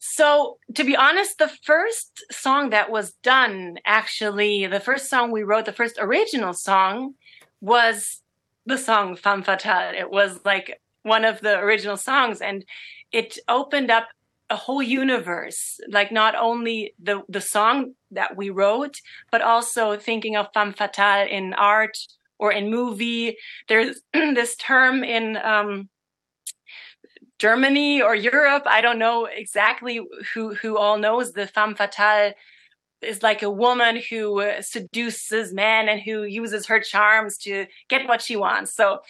So, 0.00 0.58
to 0.74 0.82
be 0.82 0.96
honest, 0.96 1.38
the 1.38 1.52
first 1.62 2.24
song 2.32 2.70
that 2.70 2.90
was 2.90 3.12
done 3.22 3.78
actually, 3.86 4.66
the 4.66 4.80
first 4.80 5.08
song 5.08 5.30
we 5.30 5.44
wrote, 5.44 5.64
the 5.64 5.72
first 5.72 5.96
original 6.00 6.54
song 6.54 7.14
was 7.60 8.20
the 8.66 8.78
song 8.78 9.14
Femme 9.14 9.44
Fatale. 9.44 9.94
It 9.96 10.10
was 10.10 10.40
like 10.44 10.80
one 11.04 11.24
of 11.24 11.40
the 11.40 11.56
original 11.60 11.96
songs 11.96 12.40
and 12.40 12.64
it 13.12 13.38
opened 13.46 13.92
up 13.92 14.08
a 14.50 14.56
whole 14.56 14.82
universe 14.82 15.78
like 15.88 16.10
not 16.12 16.34
only 16.36 16.94
the 17.02 17.22
the 17.28 17.40
song 17.40 17.94
that 18.12 18.36
we 18.36 18.48
wrote 18.48 18.96
but 19.32 19.42
also 19.42 19.96
thinking 19.96 20.36
of 20.36 20.46
femme 20.54 20.72
fatale 20.72 21.26
in 21.28 21.52
art 21.54 21.96
or 22.38 22.52
in 22.52 22.70
movie 22.70 23.36
there's 23.68 24.00
this 24.12 24.56
term 24.56 25.04
in 25.04 25.36
um 25.38 25.88
Germany 27.38 28.00
or 28.00 28.14
Europe 28.14 28.62
I 28.66 28.80
don't 28.80 28.98
know 28.98 29.26
exactly 29.26 30.00
who 30.32 30.54
who 30.54 30.78
all 30.78 30.98
knows 30.98 31.32
the 31.32 31.46
femme 31.46 31.74
fatale 31.74 32.32
is 33.02 33.22
like 33.22 33.42
a 33.42 33.50
woman 33.50 34.00
who 34.08 34.42
seduces 34.62 35.52
men 35.52 35.88
and 35.88 36.00
who 36.00 36.22
uses 36.22 36.66
her 36.66 36.80
charms 36.80 37.36
to 37.36 37.66
get 37.88 38.08
what 38.08 38.22
she 38.22 38.36
wants. 38.36 38.74
So 38.74 39.00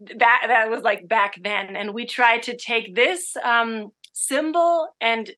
that 0.00 0.44
that 0.46 0.70
was 0.70 0.82
like 0.82 1.08
back 1.08 1.40
then 1.42 1.76
and 1.76 1.94
we 1.94 2.04
tried 2.04 2.42
to 2.44 2.56
take 2.56 2.94
this 2.94 3.36
um 3.42 3.92
symbol 4.12 4.88
and 5.00 5.30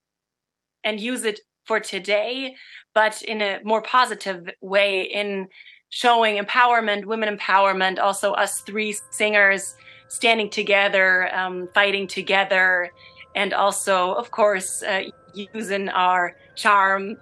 and 0.82 1.00
use 1.00 1.24
it 1.24 1.40
for 1.66 1.80
today 1.80 2.54
but 2.94 3.22
in 3.22 3.42
a 3.42 3.60
more 3.64 3.82
positive 3.82 4.48
way 4.60 5.02
in 5.02 5.48
showing 5.94 6.42
empowerment, 6.44 7.04
women 7.04 7.38
empowerment, 7.38 8.00
also 8.00 8.32
us 8.32 8.62
three 8.62 8.96
singers 9.10 9.76
standing 10.08 10.50
together, 10.50 11.32
um 11.34 11.68
fighting 11.72 12.06
together 12.08 12.90
and 13.34 13.52
also 13.52 14.12
of 14.14 14.30
course 14.30 14.82
uh, 14.82 15.02
using 15.32 15.88
our 15.88 16.34
charm 16.56 17.16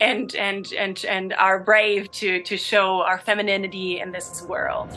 and 0.00 0.34
and 0.36 0.72
and 0.72 1.04
and 1.04 1.32
are 1.34 1.58
brave 1.60 2.10
to 2.12 2.42
to 2.42 2.56
show 2.56 3.02
our 3.02 3.18
femininity 3.18 4.00
in 4.00 4.10
this 4.10 4.42
world. 4.42 4.88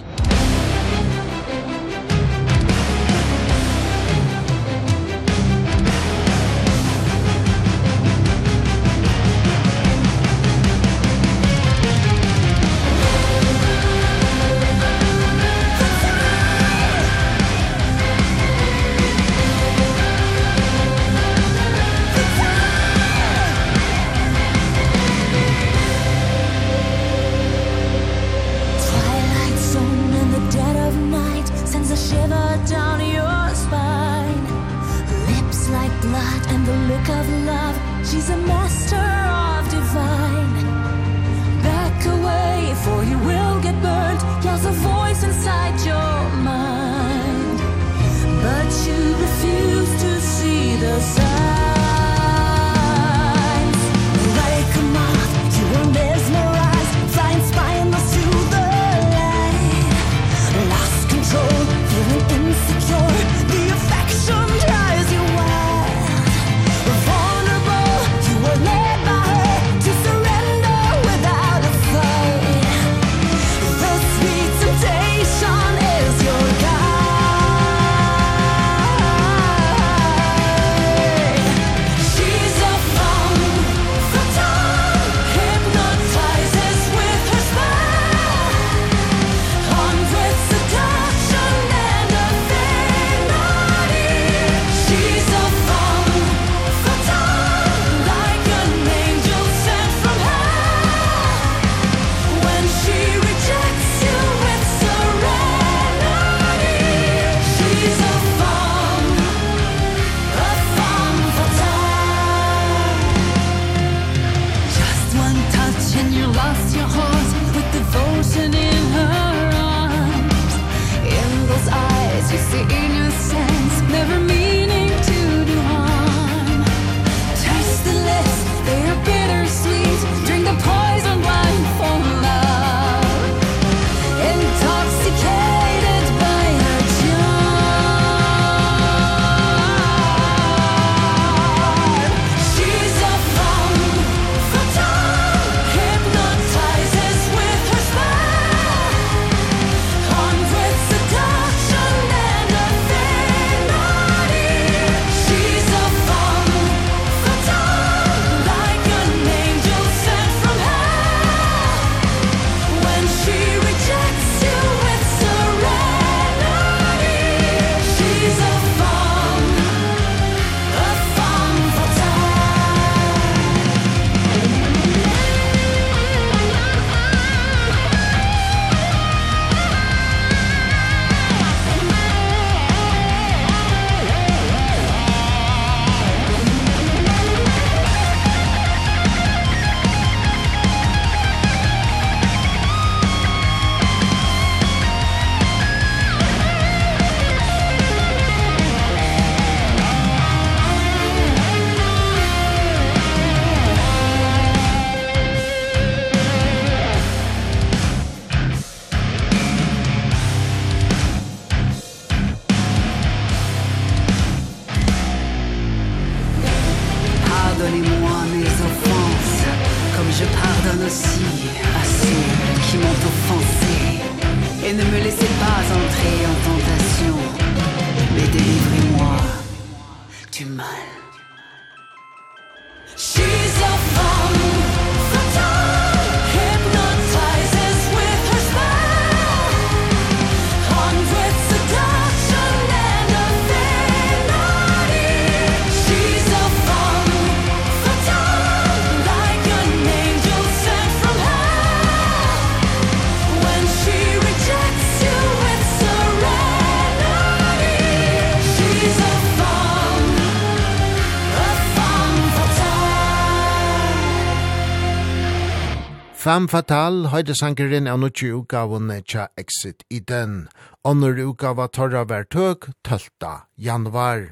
Fem 266.28 266.50
Fatal 266.52 267.06
høyde 267.08 267.32
sangeren 267.40 267.86
av 267.88 268.02
nutje 268.02 268.34
utgavene 268.36 268.98
tja 269.08 269.30
Exit 269.40 269.86
i 269.88 270.02
den. 270.04 270.50
Ånder 270.84 271.16
utgava 271.24 271.70
torra 271.72 272.02
hver 272.04 272.26
tøk 272.28 272.68
12. 272.84 273.30
januar. 273.56 274.26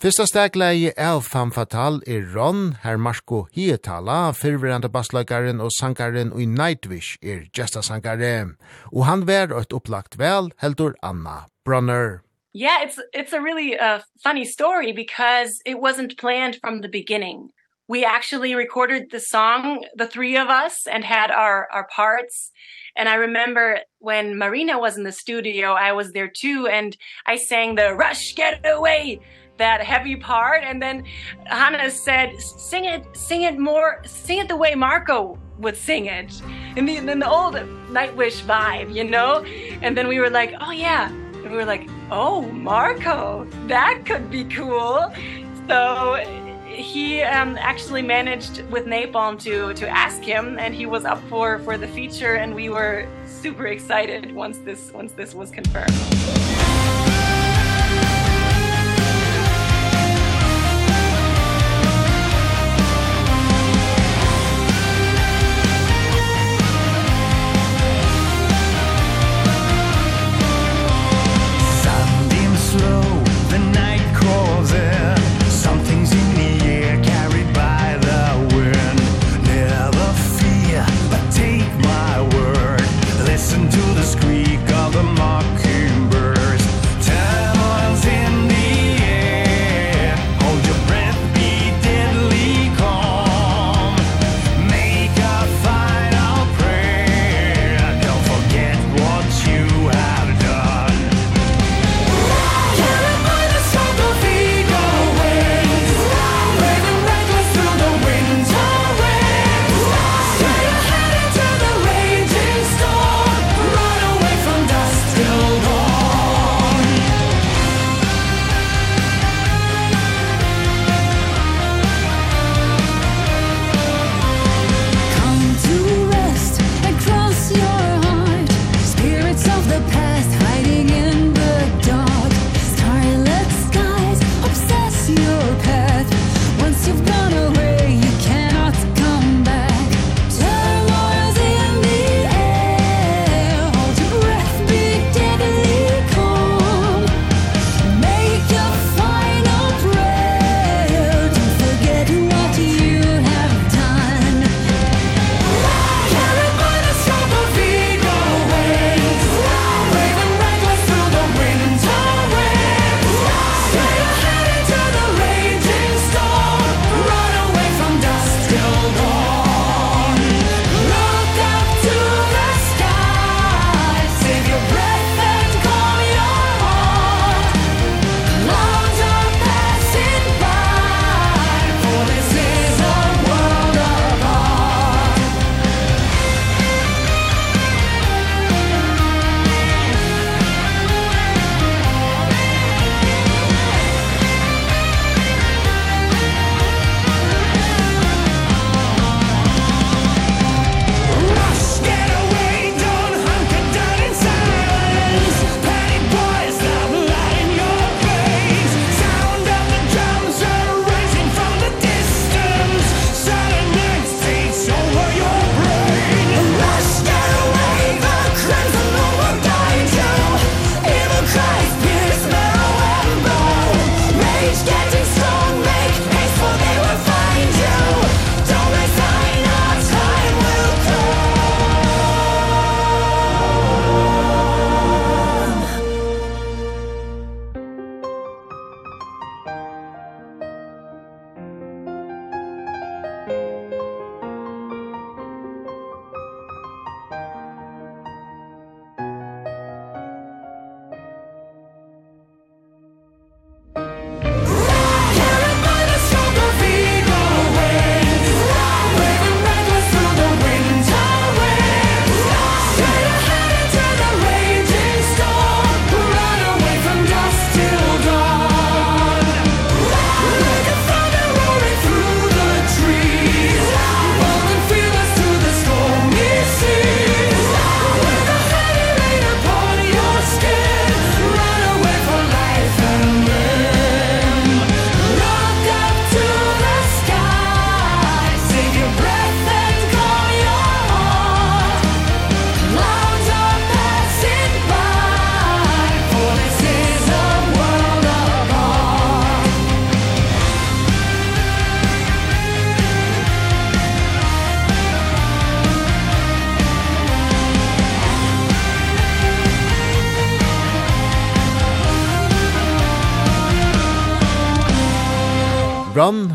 Fyrsta 0.00 0.24
stegleie 0.24 0.94
av 0.96 1.20
Fem 1.28 1.52
Fatal 1.52 2.00
er 2.08 2.24
Ron, 2.32 2.78
herr 2.80 2.96
Marsko 2.96 3.42
Hietala, 3.52 4.32
fyrverande 4.32 4.88
basslagaren 4.88 5.60
og 5.60 5.68
sangaren 5.76 6.32
og 6.32 6.40
i 6.40 6.48
Nightwish 6.48 7.20
er 7.20 7.44
gesta 7.52 7.84
sangare. 7.84 8.54
Og 8.88 9.04
han 9.04 9.26
vær 9.28 9.52
et 9.60 9.76
opplagt 9.76 10.16
vel, 10.16 10.48
heldur 10.64 10.96
Anna 11.02 11.42
Brunner. 11.68 12.22
Yeah, 12.54 12.80
it's 12.80 12.98
it's 13.12 13.34
a 13.34 13.42
really 13.42 13.76
uh, 13.76 14.00
funny 14.22 14.46
story 14.46 14.92
because 14.92 15.60
it 15.66 15.76
wasn't 15.78 16.16
planned 16.16 16.56
from 16.62 16.80
the 16.80 16.88
beginning 16.88 17.50
we 17.88 18.04
actually 18.04 18.54
recorded 18.54 19.10
the 19.10 19.20
song 19.20 19.84
the 19.94 20.06
three 20.06 20.36
of 20.36 20.48
us 20.48 20.86
and 20.86 21.04
had 21.04 21.30
our 21.30 21.68
our 21.72 21.86
parts. 21.88 22.50
And 22.96 23.08
i 23.08 23.14
remember 23.14 23.80
when 23.98 24.38
marina 24.38 24.78
was 24.78 24.96
in 24.96 25.04
the 25.04 25.12
studio 25.12 25.72
i 25.72 25.92
was 25.92 26.12
there 26.12 26.28
too 26.28 26.68
and 26.70 26.96
i 27.26 27.36
sang 27.36 27.74
the 27.74 27.94
rush 27.94 28.34
get 28.34 28.60
away 28.64 29.20
that 29.56 29.82
heavy 29.82 30.16
part. 30.16 30.64
And 30.64 30.82
then 30.82 31.04
hannah 31.44 31.90
said 31.90 32.40
sing 32.40 32.84
it 32.86 33.04
sing 33.16 33.42
it 33.42 33.58
more 33.58 34.02
sing 34.04 34.38
it 34.38 34.48
the 34.48 34.56
way 34.56 34.74
marco 34.74 35.38
would 35.58 35.76
sing 35.76 36.06
it. 36.06 36.40
In 36.76 36.86
the 36.86 36.98
the, 37.00 37.14
the 37.14 37.28
old 37.28 37.54
nightwish 37.90 38.42
vibe 38.42 38.94
you 38.94 39.04
know? 39.04 39.44
And 39.82 39.96
then 39.96 40.08
we 40.08 40.18
were 40.18 40.30
like 40.30 40.54
oh 40.60 40.72
yeah. 40.72 41.08
And 41.08 41.50
we 41.50 41.56
were 41.56 41.64
like 41.64 41.88
oh 42.10 42.42
marco 42.52 43.46
that 43.66 44.02
could 44.06 44.30
be 44.30 44.44
cool. 44.44 45.12
So 45.68 46.43
he 46.74 47.22
um 47.22 47.56
actually 47.58 48.02
managed 48.02 48.62
with 48.70 48.86
Napalm 48.86 49.38
to 49.40 49.74
to 49.74 49.88
ask 49.88 50.22
him 50.22 50.58
and 50.58 50.74
he 50.74 50.86
was 50.86 51.04
up 51.04 51.22
for 51.28 51.58
for 51.60 51.78
the 51.78 51.88
feature 51.88 52.34
and 52.34 52.54
we 52.54 52.68
were 52.68 53.08
super 53.26 53.66
excited 53.66 54.34
once 54.34 54.58
this 54.58 54.92
once 54.92 55.12
this 55.12 55.34
was 55.34 55.50
confirmed. 55.50 56.53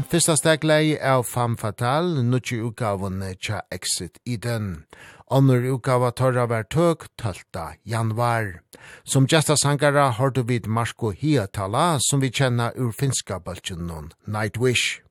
fyrsta 0.10 0.36
steglei 0.38 0.98
av 0.98 1.24
Femme 1.24 1.58
Fatale, 1.58 2.24
nutje 2.24 2.58
utgavene 2.66 3.36
tja 3.38 3.62
Exit 3.72 4.18
Eden. 4.26 4.86
Onur 5.30 5.62
utgava 5.76 6.10
torra 6.12 6.48
var 6.50 6.64
tøk 6.64 7.06
12. 7.22 7.76
januar. 7.86 8.62
Som 9.04 9.28
gesta 9.28 9.56
sangara 9.58 10.10
har 10.10 10.32
du 10.32 10.42
vid 10.44 10.68
Marko 10.68 11.12
Hiatala, 11.12 12.00
som 12.10 12.22
vi 12.22 12.32
kjenna 12.32 12.72
ur 12.76 12.92
finska 12.92 13.40
baltjennom 13.40 14.10
Nightwish. 14.26 15.02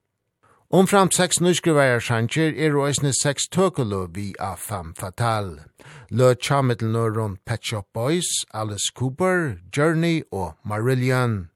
Omframt 0.71 1.15
seks 1.15 1.39
nyskrivajar 1.41 2.03
sjanger 2.03 2.53
er 2.53 2.75
oisne 2.77 3.13
seks 3.15 3.47
tøkulö 3.49 4.07
vi 4.13 4.35
av 4.41 4.59
Femme 4.59 4.95
fatal. 4.99 5.61
Lø 6.11 6.35
tja 6.35 6.61
nøron 6.63 7.39
Pet 7.47 7.63
Shop 7.63 7.87
Boys, 7.95 8.27
Alice 8.53 8.91
Cooper, 8.95 9.61
Journey 9.71 10.23
og 10.33 10.59
Marillion. 10.65 11.49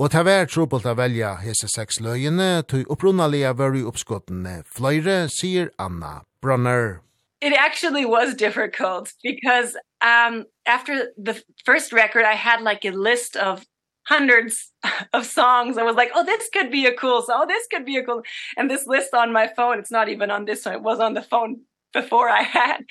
Og 0.00 0.08
det 0.08 0.20
var 0.24 0.46
trobult 0.48 0.86
å 0.88 0.94
velja 0.96 1.34
hese 1.42 1.68
seks 1.68 1.98
løyene 2.00 2.62
tog 2.64 2.88
opprunnalige 2.88 3.50
var 3.52 3.74
i 3.76 3.82
oppskottene. 3.84 4.62
Fløyre, 4.64 5.26
sier 5.28 5.68
Anna 5.76 6.22
Brunner. 6.40 7.02
It 7.42 7.52
actually 7.52 8.06
was 8.06 8.34
difficult 8.34 9.12
because 9.22 9.76
um, 10.00 10.46
after 10.64 11.12
the 11.18 11.36
first 11.66 11.92
record, 11.92 12.24
I 12.24 12.32
had 12.32 12.62
like 12.62 12.86
a 12.86 12.92
list 12.92 13.36
of 13.36 13.66
hundreds 14.04 14.72
of 15.12 15.26
songs. 15.26 15.76
I 15.76 15.82
was 15.82 15.96
like, 15.96 16.12
oh, 16.14 16.24
this 16.24 16.48
could 16.48 16.70
be 16.70 16.86
a 16.86 16.94
cool 16.94 17.20
song. 17.20 17.42
Oh, 17.42 17.46
this 17.46 17.66
could 17.70 17.84
be 17.84 17.98
a 17.98 18.02
cool. 18.02 18.22
And 18.56 18.70
this 18.70 18.86
list 18.86 19.12
on 19.12 19.34
my 19.34 19.48
phone, 19.48 19.78
it's 19.78 19.92
not 19.92 20.08
even 20.08 20.30
on 20.30 20.46
this 20.46 20.64
one. 20.64 20.76
It 20.76 20.82
was 20.82 20.98
on 20.98 21.12
the 21.12 21.22
phone 21.22 21.60
before 21.92 22.30
I 22.30 22.42
had. 22.42 22.86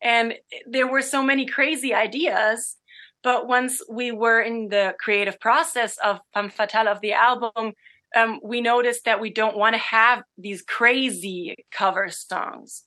And 0.00 0.34
there 0.66 0.86
were 0.86 1.02
so 1.02 1.20
many 1.20 1.46
crazy 1.46 1.92
ideas 1.92 2.76
but 3.24 3.48
once 3.48 3.82
we 3.88 4.12
were 4.12 4.40
in 4.40 4.68
the 4.68 4.94
creative 5.00 5.40
process 5.40 5.96
of 5.98 6.20
Femme 6.34 6.50
Fatale 6.50 6.88
of 6.88 7.00
the 7.00 7.14
album 7.14 7.72
um 8.16 8.38
we 8.44 8.60
noticed 8.60 9.04
that 9.06 9.20
we 9.20 9.30
don't 9.30 9.56
want 9.56 9.74
to 9.74 9.80
have 9.80 10.22
these 10.38 10.62
crazy 10.62 11.56
cover 11.72 12.08
songs. 12.10 12.84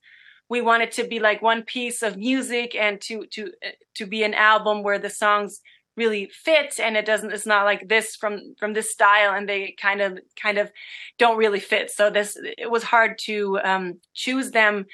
We 0.48 0.62
want 0.62 0.82
it 0.82 0.92
to 0.92 1.04
be 1.06 1.18
like 1.20 1.42
one 1.42 1.62
piece 1.64 2.02
of 2.02 2.16
music 2.16 2.74
and 2.74 3.00
to 3.02 3.26
to 3.32 3.52
to 3.96 4.06
be 4.06 4.22
an 4.22 4.34
album 4.34 4.82
where 4.82 4.98
the 4.98 5.10
songs 5.10 5.60
really 5.96 6.30
fit 6.32 6.78
and 6.78 6.96
it 6.96 7.04
doesn't 7.04 7.32
it's 7.32 7.44
not 7.44 7.64
like 7.64 7.88
this 7.88 8.16
from 8.16 8.54
from 8.58 8.72
this 8.72 8.92
style 8.92 9.34
and 9.34 9.48
they 9.48 9.74
kind 9.80 10.00
of 10.00 10.18
kind 10.40 10.56
of 10.56 10.70
don't 11.18 11.36
really 11.36 11.60
fit. 11.60 11.90
So 11.90 12.08
this 12.08 12.38
it 12.56 12.70
was 12.70 12.84
hard 12.84 13.18
to 13.26 13.58
um 13.64 14.00
choose 14.14 14.52
them 14.52 14.86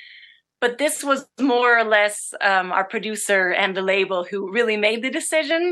but 0.64 0.78
this 0.78 1.04
was 1.04 1.26
more 1.38 1.78
or 1.78 1.84
less 1.84 2.16
um 2.40 2.72
our 2.72 2.86
producer 2.94 3.42
and 3.62 3.70
the 3.76 3.86
label 3.94 4.20
who 4.30 4.40
really 4.58 4.78
made 4.88 5.00
the 5.02 5.12
decision. 5.20 5.62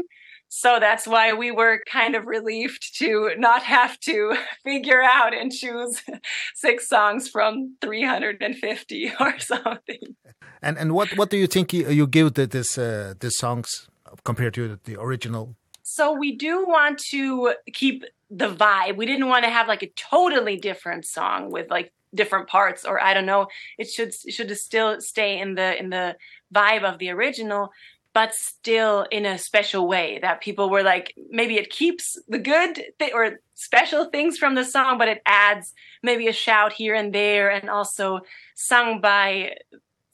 So 0.62 0.70
that's 0.86 1.06
why 1.14 1.26
we 1.42 1.48
were 1.60 1.76
kind 1.98 2.14
of 2.18 2.22
relieved 2.36 2.82
to 3.00 3.08
not 3.38 3.62
have 3.76 3.94
to 4.10 4.16
figure 4.68 5.02
out 5.02 5.32
and 5.40 5.50
choose 5.50 5.94
six 6.66 6.76
songs 6.94 7.22
from 7.34 7.52
350 7.80 9.12
or 9.24 9.32
something. 9.38 10.04
And 10.66 10.74
and 10.80 10.88
what 10.98 11.08
what 11.18 11.28
do 11.32 11.38
you 11.42 11.48
think 11.54 11.72
you, 11.72 11.88
you 11.98 12.06
give 12.06 12.28
to 12.34 12.46
this 12.46 12.70
uh 12.76 13.14
these 13.20 13.38
songs 13.44 13.68
compared 14.28 14.52
to 14.58 14.78
the 14.88 14.94
original? 15.06 15.44
So 15.96 16.04
we 16.24 16.30
do 16.46 16.52
want 16.76 16.96
to 17.14 17.54
keep 17.80 18.04
the 18.42 18.50
vibe. 18.64 18.94
We 19.00 19.06
didn't 19.10 19.28
want 19.34 19.44
to 19.44 19.52
have 19.56 19.66
like 19.72 19.82
a 19.82 19.90
totally 20.14 20.56
different 20.68 21.02
song 21.06 21.50
with 21.54 21.66
like 21.76 21.88
different 22.14 22.48
parts 22.48 22.84
or 22.84 23.02
I 23.02 23.14
don't 23.14 23.26
know 23.26 23.46
it 23.78 23.88
should 23.90 24.12
should 24.14 24.54
still 24.56 25.00
stay 25.00 25.38
in 25.38 25.54
the 25.54 25.78
in 25.78 25.90
the 25.90 26.16
vibe 26.54 26.84
of 26.84 26.98
the 26.98 27.10
original 27.10 27.70
but 28.14 28.34
still 28.34 29.06
in 29.10 29.24
a 29.24 29.38
special 29.38 29.88
way 29.88 30.18
that 30.20 30.42
people 30.42 30.68
were 30.68 30.82
like 30.82 31.14
maybe 31.30 31.56
it 31.56 31.70
keeps 31.70 32.18
the 32.28 32.38
good 32.38 32.74
th 32.98 33.12
or 33.14 33.40
special 33.54 34.04
things 34.06 34.36
from 34.38 34.54
the 34.54 34.64
song 34.64 34.98
but 34.98 35.08
it 35.08 35.22
adds 35.24 35.74
maybe 36.02 36.28
a 36.28 36.32
shout 36.32 36.72
here 36.72 36.94
and 36.94 37.14
there 37.14 37.50
and 37.50 37.70
also 37.70 38.20
sung 38.54 39.00
by 39.00 39.54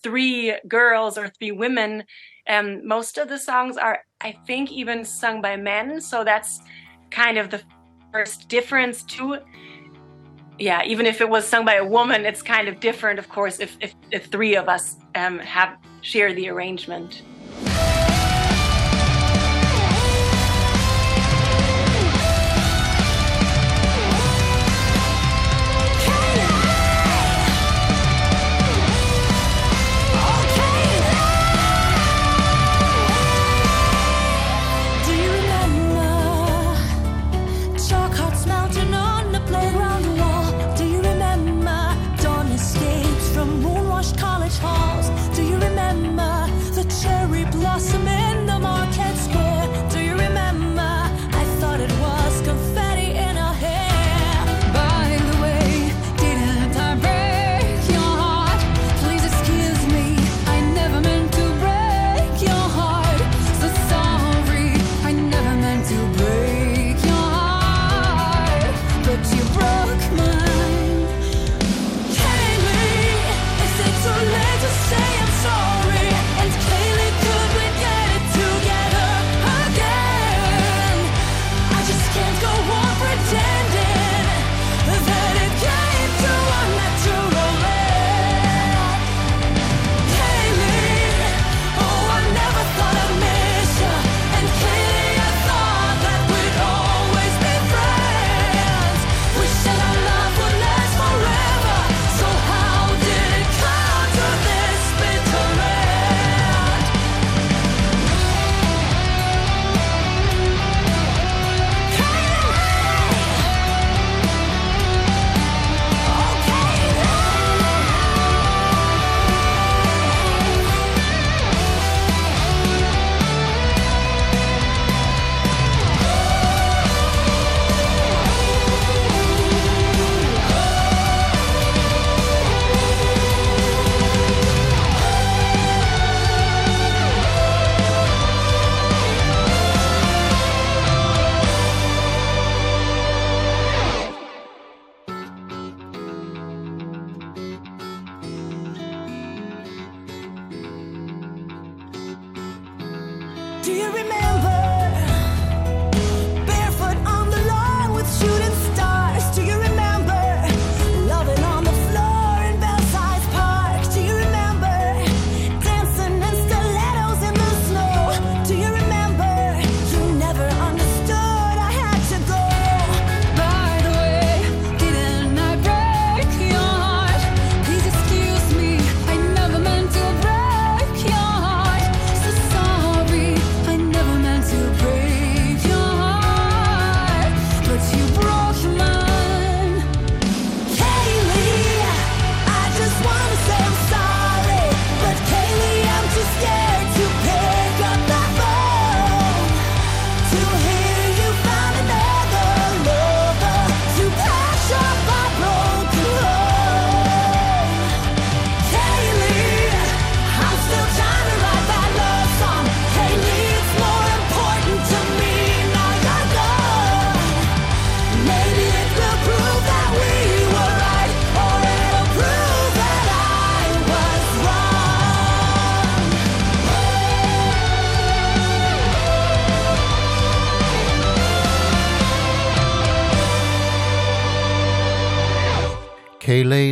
three 0.02 0.54
girls 0.68 1.18
or 1.18 1.28
three 1.28 1.50
women. 1.50 2.04
Um 2.48 2.86
most 2.86 3.18
of 3.18 3.28
the 3.28 3.38
songs 3.38 3.76
are 3.76 3.98
I 4.20 4.32
think 4.46 4.70
even 4.70 5.04
sung 5.04 5.42
by 5.42 5.56
men 5.56 6.00
so 6.00 6.24
that's 6.24 6.60
kind 7.10 7.36
of 7.38 7.50
the 7.50 7.62
first 8.12 8.48
difference 8.48 9.02
to 9.02 9.38
yeah, 10.58 10.82
even 10.84 11.06
if 11.06 11.20
it 11.20 11.28
was 11.28 11.46
sung 11.46 11.64
by 11.64 11.74
a 11.74 11.84
woman, 11.84 12.26
it's 12.26 12.42
kind 12.42 12.68
of 12.68 12.80
different, 12.80 13.18
of 13.18 13.28
course, 13.28 13.60
if 13.60 13.76
if 13.80 13.94
if 14.10 14.26
three 14.26 14.56
of 14.56 14.68
us 14.68 14.96
um 15.14 15.38
have 15.38 15.76
share 16.00 16.32
the 16.32 16.48
arrangement. 16.48 17.22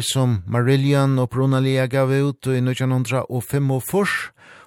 som 0.06 0.42
Marillion 0.46 1.18
og 1.18 1.30
Brunalia 1.34 1.86
gav 1.90 2.10
ut 2.10 2.46
i 2.46 2.60
1905 2.62 3.70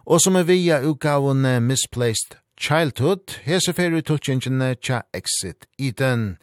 og 0.06 0.22
som 0.24 0.36
er 0.36 0.46
via 0.48 0.82
utgavene 0.82 1.60
Misplaced 1.62 2.38
Childhood, 2.60 3.38
hese 3.48 3.72
fer 3.72 3.94
i 3.96 4.02
tutsingene 4.04 4.74
tja 4.84 5.04
Exit 5.16 5.64
Eden. 5.80 6.34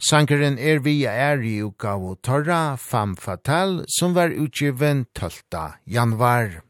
Sankeren 0.00 0.56
er 0.56 0.80
via 0.80 1.12
er 1.12 1.42
i 1.44 1.58
utgave 1.66 2.14
Torra 2.24 2.78
Femme 2.80 3.16
Fatale, 3.20 3.84
som 3.98 4.14
var 4.16 4.32
utgiven 4.32 5.04
12. 5.12 5.42
januar. 5.84 6.62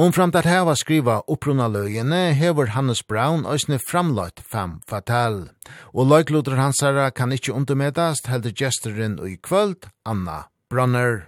Omframt 0.00 0.34
at 0.34 0.46
heva 0.48 0.72
skriva 0.80 1.18
upprunna 1.28 1.66
løgjene 1.68 2.32
hever 2.32 2.70
Hannes 2.72 3.02
Braun 3.04 3.42
òsne 3.44 3.76
framløyt 3.76 4.40
fem 4.40 4.78
fatal. 4.88 5.50
Og 5.92 6.08
løgluter 6.08 6.56
hansara 6.56 7.10
kan 7.12 7.34
ikkje 7.36 7.52
undermedast 7.52 8.30
heldur 8.32 8.54
gesteren 8.56 9.18
og 9.20 9.28
i 9.28 9.36
kvöld, 9.36 9.90
Anna 10.08 10.46
Brunner. 10.70 11.26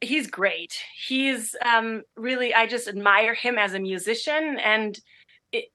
He's 0.00 0.26
great. 0.26 0.74
He's 1.06 1.54
um, 1.62 2.02
really, 2.16 2.52
I 2.52 2.66
just 2.66 2.88
admire 2.88 3.34
him 3.34 3.58
as 3.58 3.74
a 3.74 3.78
musician 3.78 4.58
and 4.58 4.98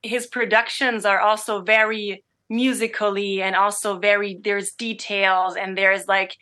his 0.03 0.28
productions 0.28 1.05
are 1.05 1.22
also 1.22 1.61
very 1.61 2.22
musically 2.49 3.41
and 3.41 3.55
also 3.55 3.97
very, 3.97 4.38
there's 4.43 4.74
details 4.74 5.55
and 5.55 5.78
there's 5.78 6.05
like, 6.09 6.36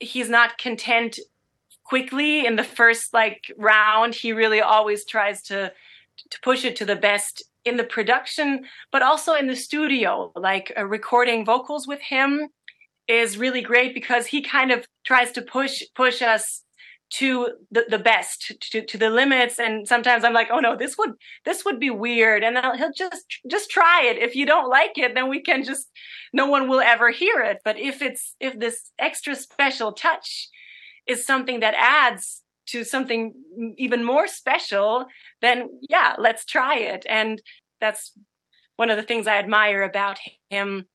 he's 0.00 0.30
not 0.30 0.56
content 0.56 1.18
quickly 1.88 2.44
in 2.44 2.56
the 2.56 2.64
first 2.64 3.14
like 3.14 3.50
round 3.56 4.14
he 4.14 4.32
really 4.32 4.60
always 4.60 5.06
tries 5.06 5.40
to 5.40 5.72
to 6.30 6.40
push 6.42 6.64
it 6.64 6.76
to 6.76 6.84
the 6.84 6.96
best 6.96 7.42
in 7.64 7.76
the 7.78 7.84
production 7.84 8.64
but 8.92 9.02
also 9.02 9.34
in 9.34 9.46
the 9.46 9.56
studio. 9.56 10.30
Like 10.36 10.72
uh, 10.76 10.84
recording 10.84 11.46
vocals 11.46 11.86
with 11.86 12.00
him 12.00 12.48
is 13.06 13.38
really 13.38 13.62
great 13.62 13.94
because 13.94 14.26
he 14.26 14.42
kind 14.42 14.70
of 14.70 14.84
tries 15.04 15.32
to 15.32 15.42
push 15.42 15.82
push 15.94 16.20
us 16.20 16.62
to 17.10 17.48
the 17.70 17.86
the 17.88 17.98
best 17.98 18.52
to 18.60 18.82
to 18.84 18.98
the 18.98 19.08
limits. 19.08 19.58
And 19.58 19.88
sometimes 19.88 20.24
i'm 20.24 20.34
like 20.34 20.48
oh 20.50 20.58
no 20.58 20.76
this 20.76 20.98
would 20.98 21.12
this 21.46 21.64
would 21.64 21.80
be 21.80 21.88
weird. 21.88 22.44
And 22.44 22.58
I'll, 22.58 22.76
he'll 22.76 22.92
just 22.92 23.24
just 23.50 23.70
try 23.70 24.04
it. 24.04 24.18
If 24.18 24.36
you 24.36 24.44
don't 24.44 24.68
like 24.68 24.98
it 24.98 25.14
then 25.14 25.30
we 25.30 25.40
can 25.40 25.64
just 25.64 25.88
no 26.34 26.46
one 26.46 26.68
will 26.68 26.80
ever 26.80 27.10
hear 27.10 27.40
it. 27.40 27.58
But 27.64 27.78
if 27.78 28.02
it's 28.02 28.36
if 28.40 28.58
this 28.58 28.92
extra 28.98 29.34
special 29.34 29.92
touch 29.92 30.50
is 31.08 31.24
something 31.24 31.60
that 31.60 31.74
adds 31.76 32.42
to 32.66 32.84
something 32.84 33.32
even 33.78 34.04
more 34.04 34.28
special 34.28 35.06
then 35.40 35.68
yeah 35.88 36.14
let's 36.18 36.44
try 36.44 36.76
it. 36.76 37.04
And 37.08 37.40
that's 37.80 38.12
one 38.76 38.90
of 38.90 38.96
the 38.96 39.02
things 39.02 39.26
i 39.26 39.36
admire 39.38 39.82
about 39.82 40.18
him. 40.50 40.86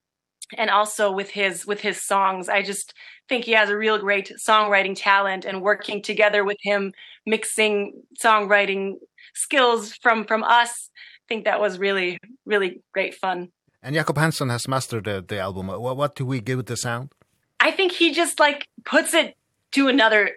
And 0.58 0.70
also 0.70 1.12
with 1.12 1.30
his 1.30 1.66
with 1.66 1.82
his 1.82 2.02
songs. 2.02 2.48
I 2.50 2.62
just 2.62 2.94
think 3.28 3.46
he 3.46 3.54
has 3.54 3.70
a 3.70 3.78
real 3.78 3.98
great 3.98 4.32
songwriting 4.48 4.96
talent 4.96 5.46
and 5.46 5.62
working 5.62 6.02
together 6.02 6.44
with 6.44 6.58
him 6.62 6.92
mixing 7.26 8.04
songwriting 8.24 8.96
skills 9.34 9.94
from 9.96 10.26
from 10.26 10.44
us. 10.44 10.90
I 10.94 11.26
think 11.28 11.46
that 11.46 11.60
was 11.60 11.80
really 11.80 12.20
really 12.46 12.82
great 12.94 13.16
fun. 13.16 13.50
And 13.82 13.96
jakob 13.96 14.18
hansen 14.18 14.50
has 14.50 14.68
mastered 14.68 15.06
the 15.06 15.26
the 15.28 15.40
album. 15.40 15.68
What 15.68 15.98
what 15.98 16.16
do 16.16 16.26
we 16.26 16.40
give 16.40 16.60
it 16.60 16.68
the 16.68 16.78
sound? 16.78 17.12
I 17.60 17.72
think 17.72 17.94
he 17.94 18.14
just 18.14 18.40
like 18.40 18.68
puts 18.86 19.14
it 19.14 19.36
to 19.74 19.88
another 19.88 20.32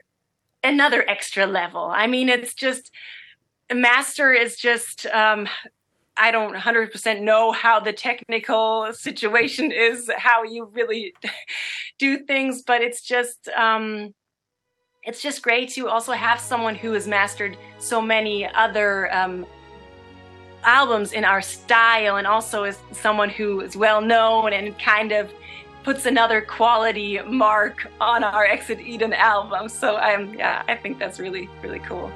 another 0.63 1.09
extra 1.09 1.47
level. 1.47 1.85
I 1.85 2.07
mean 2.07 2.29
it's 2.29 2.55
just 2.55 2.91
master 3.73 4.33
is 4.33 4.57
just 4.57 5.07
um 5.07 5.49
I 6.19 6.31
don't 6.31 6.55
100% 6.55 7.21
know 7.21 7.53
how 7.53 7.79
the 7.79 7.93
technical 7.93 8.91
situation 8.95 9.71
is 9.71 10.11
how 10.17 10.45
you 10.45 10.65
really 10.73 11.15
do 11.99 12.19
things 12.19 12.63
but 12.63 12.83
it's 12.83 13.03
just 13.03 13.49
um 13.49 14.15
it's 15.03 15.23
just 15.23 15.43
great 15.43 15.69
to 15.71 15.89
also 15.89 16.13
have 16.13 16.41
someone 16.41 16.75
who 16.75 16.93
has 16.93 17.07
mastered 17.07 17.57
so 17.79 18.01
many 18.01 18.47
other 18.47 19.15
um 19.15 19.47
albums 20.65 21.13
in 21.13 21.25
our 21.25 21.41
style 21.41 22.17
and 22.17 22.27
also 22.27 22.65
is 22.65 22.79
someone 22.93 23.29
who 23.29 23.61
is 23.61 23.77
well 23.77 24.01
known 24.01 24.53
and 24.53 24.77
kind 24.79 25.13
of 25.13 25.33
puts 25.87 26.05
another 26.05 26.41
quality 26.41 27.21
mark 27.23 27.89
on 28.01 28.25
our 28.25 28.45
Exit 28.45 28.81
Eden 28.81 29.13
album. 29.13 29.69
So 29.69 29.95
I'm 29.95 30.35
yeah, 30.35 30.65
I 30.67 30.75
think 30.75 30.99
that's 30.99 31.21
really 31.21 31.49
really 31.63 31.79
cool. 31.79 32.11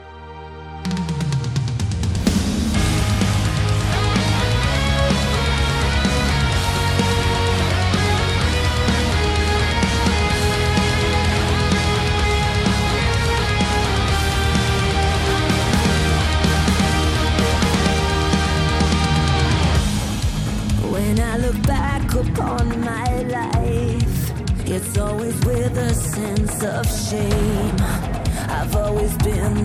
shame 27.11 27.75
I've 28.49 28.77
always 28.77 29.17
been 29.19 29.60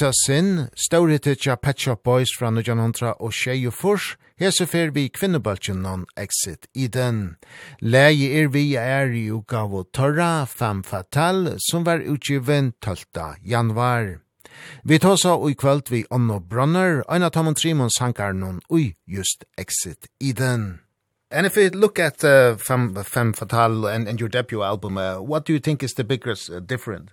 Pizza 0.00 0.12
Sin, 0.26 0.68
stårete 0.74 1.34
tja 1.36 1.56
Pet 1.56 1.78
Shop 1.78 2.02
Boys 2.02 2.30
fra 2.32 2.48
1900 2.48 3.18
og 3.20 3.34
Shea 3.36 3.66
og 3.68 3.74
furs, 3.76 4.14
hese 4.40 4.64
fer 4.64 4.94
vi 4.96 5.10
kvinnebaltjen 5.12 5.82
non 5.84 6.06
exit 6.16 6.64
Eden. 6.72 7.36
Leie 7.84 8.30
er 8.40 8.48
vi 8.48 8.62
er 8.80 9.12
i 9.12 9.26
ugav 9.28 9.74
og 9.76 9.90
torra, 9.92 10.46
fem 10.48 10.80
fatal, 10.88 11.58
som 11.68 11.84
var 11.84 12.00
utgiven 12.00 12.72
12. 12.80 13.44
januar. 13.44 14.22
Vi 14.88 14.98
tåsa 14.98 15.36
og 15.36 15.50
i 15.50 15.58
kvöld 15.60 15.92
vi 15.92 16.06
Onno 16.08 16.40
Bronner, 16.40 17.04
Aina 17.06 17.28
Tamon 17.28 17.54
Trimon 17.54 17.92
sankar 17.92 18.32
non 18.32 18.62
ui 18.72 18.96
just 19.06 19.44
exit 19.58 20.08
Eden. 20.18 20.80
And 21.30 21.44
if 21.44 21.58
you 21.58 21.68
look 21.68 21.98
at 21.98 22.24
uh, 22.24 22.56
Femme, 22.56 23.04
Femme 23.04 23.34
Fatale 23.34 23.86
and, 23.94 24.08
and 24.08 24.18
your 24.18 24.30
debut 24.30 24.62
album, 24.62 24.96
uh, 24.96 25.20
what 25.20 25.44
do 25.44 25.52
you 25.52 25.60
think 25.60 25.82
is 25.82 25.92
the 25.92 26.04
biggest 26.04 26.48
uh, 26.48 26.58
difference? 26.60 27.12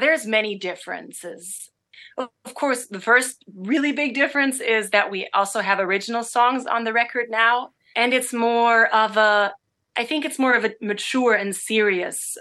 There's 0.00 0.26
many 0.26 0.58
differences. 0.58 1.70
Of 2.16 2.54
course, 2.54 2.86
the 2.86 3.00
first 3.00 3.44
really 3.54 3.92
big 3.92 4.14
difference 4.14 4.60
is 4.60 4.90
that 4.90 5.10
we 5.10 5.28
also 5.32 5.60
have 5.60 5.78
original 5.78 6.24
songs 6.24 6.66
on 6.66 6.84
the 6.84 6.92
record 6.92 7.30
now 7.30 7.70
and 7.94 8.14
it's 8.14 8.32
more 8.32 8.86
of 8.94 9.16
a 9.16 9.54
I 9.96 10.04
think 10.04 10.24
it's 10.24 10.38
more 10.38 10.54
of 10.54 10.64
a 10.64 10.74
mature 10.80 11.34
and 11.34 11.54
serious 11.54 12.38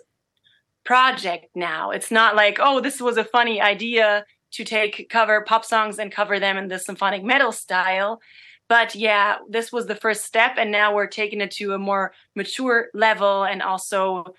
project 0.85 1.47
now. 1.55 1.89
It's 1.89 2.11
not 2.11 2.35
like, 2.35 2.59
oh, 2.61 2.79
this 2.79 3.01
was 3.01 3.17
a 3.17 3.23
funny 3.23 3.59
idea 3.59 4.25
to 4.51 4.63
take 4.63 5.09
cover 5.09 5.41
pop 5.41 5.65
songs 5.65 5.97
and 5.97 6.11
cover 6.11 6.39
them 6.39 6.57
in 6.57 6.67
the 6.67 6.77
symphonic 6.77 7.23
metal 7.23 7.51
style. 7.51 8.21
But 8.69 8.95
yeah, 8.95 9.37
this 9.49 9.71
was 9.71 9.87
the 9.87 9.95
first 9.95 10.23
step 10.23 10.53
and 10.57 10.71
now 10.71 10.93
we're 10.93 11.07
taking 11.07 11.41
it 11.41 11.51
to 11.51 11.73
a 11.73 11.79
more 11.79 12.13
mature 12.35 12.87
level 12.93 13.43
and 13.43 13.61
also 13.63 14.35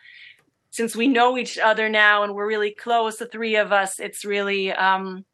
since 0.70 0.94
we 0.94 1.08
know 1.08 1.38
each 1.38 1.58
other 1.58 1.88
now 1.88 2.22
and 2.22 2.34
we're 2.34 2.46
really 2.46 2.70
close 2.70 3.16
the 3.16 3.26
three 3.26 3.56
of 3.56 3.72
us 3.72 3.98
it's 3.98 4.24
really 4.24 4.72
um 4.72 5.24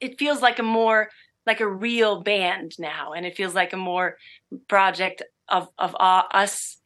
it 0.00 0.18
feels 0.18 0.42
like 0.42 0.58
a 0.58 0.62
more 0.62 1.08
like 1.46 1.60
a 1.60 1.68
real 1.68 2.22
band 2.22 2.72
now 2.78 3.12
and 3.12 3.24
it 3.24 3.36
feels 3.36 3.54
like 3.54 3.72
a 3.72 3.76
more 3.76 4.16
project 4.68 5.22
of 5.48 5.68
of 5.78 5.94
uh, 5.98 6.22
us 6.32 6.78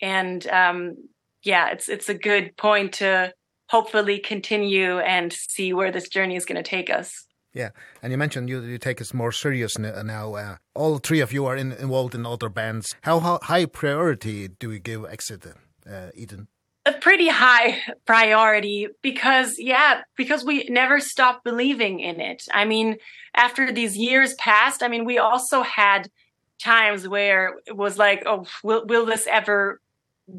and 0.00 0.46
um 0.48 0.96
yeah 1.42 1.68
it's 1.70 1.88
it's 1.88 2.08
a 2.08 2.14
good 2.14 2.56
point 2.56 2.94
to 2.94 3.32
hopefully 3.68 4.18
continue 4.18 4.98
and 4.98 5.32
see 5.32 5.72
where 5.72 5.92
this 5.92 6.08
journey 6.08 6.36
is 6.36 6.44
going 6.44 6.62
to 6.62 6.68
take 6.68 6.90
us 6.90 7.28
Yeah, 7.54 7.70
and 8.02 8.12
you 8.12 8.18
mentioned 8.18 8.48
you 8.48 8.60
you 8.60 8.78
take 8.78 9.00
it 9.00 9.14
more 9.14 9.32
serious 9.32 9.78
now. 9.78 10.34
Uh, 10.34 10.56
all 10.74 10.98
three 10.98 11.22
of 11.22 11.32
you 11.32 11.46
are 11.46 11.56
in, 11.56 11.72
involved 11.72 12.14
in 12.14 12.26
other 12.26 12.50
bands. 12.50 12.94
How, 13.02 13.20
how 13.20 13.38
high 13.42 13.66
priority 13.66 14.48
do 14.48 14.70
you 14.70 14.78
give 14.78 15.04
Exit 15.04 15.46
uh, 15.86 16.10
Eden? 16.14 16.48
a 16.88 16.98
pretty 16.98 17.28
high 17.28 17.78
priority 18.06 18.88
because 19.02 19.58
yeah 19.58 20.02
because 20.16 20.44
we 20.44 20.64
never 20.64 21.00
stopped 21.00 21.44
believing 21.44 22.00
in 22.00 22.20
it. 22.20 22.44
I 22.52 22.64
mean 22.64 22.96
after 23.34 23.70
these 23.70 23.96
years 23.96 24.34
passed 24.34 24.82
i 24.82 24.88
mean 24.88 25.04
we 25.04 25.18
also 25.18 25.62
had 25.62 26.10
times 26.58 27.06
where 27.06 27.56
it 27.66 27.76
was 27.76 27.98
like 27.98 28.22
oh 28.26 28.46
will 28.62 28.86
will 28.86 29.06
this 29.06 29.26
ever 29.28 29.80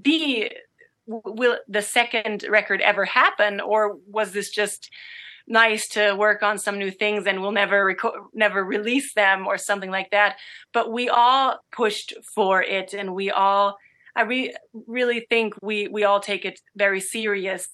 be 0.02 0.50
will 1.10 1.58
the 1.68 1.82
second 1.82 2.46
record 2.50 2.82
ever 2.82 3.06
happen? 3.06 3.60
Or 3.60 3.98
was 4.08 4.32
this 4.32 4.50
just 4.50 4.90
nice 5.48 5.88
to 5.90 6.14
work 6.14 6.44
on 6.44 6.60
some 6.60 6.78
new 6.78 6.92
things 6.92 7.26
and 7.26 7.42
we'll 7.42 7.52
never 7.52 7.96
never 8.34 8.64
release 8.64 9.14
them 9.14 9.48
or 9.48 9.58
something 9.58 9.92
like 9.92 10.12
that? 10.12 10.38
But 10.74 10.92
we 10.92 11.10
all 11.10 11.60
pushed 11.72 12.14
for 12.36 12.62
it 12.62 12.94
and 12.94 13.16
we 13.16 13.32
all 13.32 13.78
I 14.20 14.24
re 14.24 14.54
really 14.86 15.26
think 15.30 15.54
we 15.62 15.88
we 15.88 16.04
all 16.04 16.20
take 16.20 16.44
it 16.44 16.60
very 16.76 17.00
serious. 17.00 17.70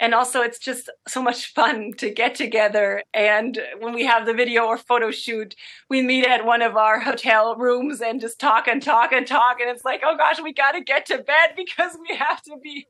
And 0.00 0.14
also 0.14 0.40
it's 0.40 0.58
just 0.58 0.90
so 1.06 1.22
much 1.22 1.52
fun 1.52 1.92
to 1.98 2.10
get 2.10 2.34
together. 2.34 3.04
And 3.12 3.60
when 3.78 3.92
we 3.92 4.04
have 4.06 4.24
the 4.24 4.32
video 4.32 4.64
or 4.64 4.78
photo 4.78 5.10
shoot 5.10 5.54
we 5.90 6.00
meet 6.00 6.24
at 6.24 6.46
one 6.46 6.62
of 6.62 6.76
our 6.78 6.98
hotel 7.00 7.54
rooms 7.56 8.00
and 8.00 8.18
just 8.18 8.38
talk 8.40 8.66
and 8.66 8.82
talk 8.82 9.12
and 9.12 9.26
talk. 9.26 9.60
And 9.60 9.68
it's 9.68 9.84
like 9.84 10.00
oh 10.02 10.16
gosh 10.16 10.40
we 10.42 10.54
got 10.54 10.72
to 10.72 10.80
get 10.80 11.04
to 11.06 11.18
bed 11.18 11.48
because 11.56 11.98
we 12.00 12.16
have 12.16 12.40
to 12.44 12.56
be 12.62 12.86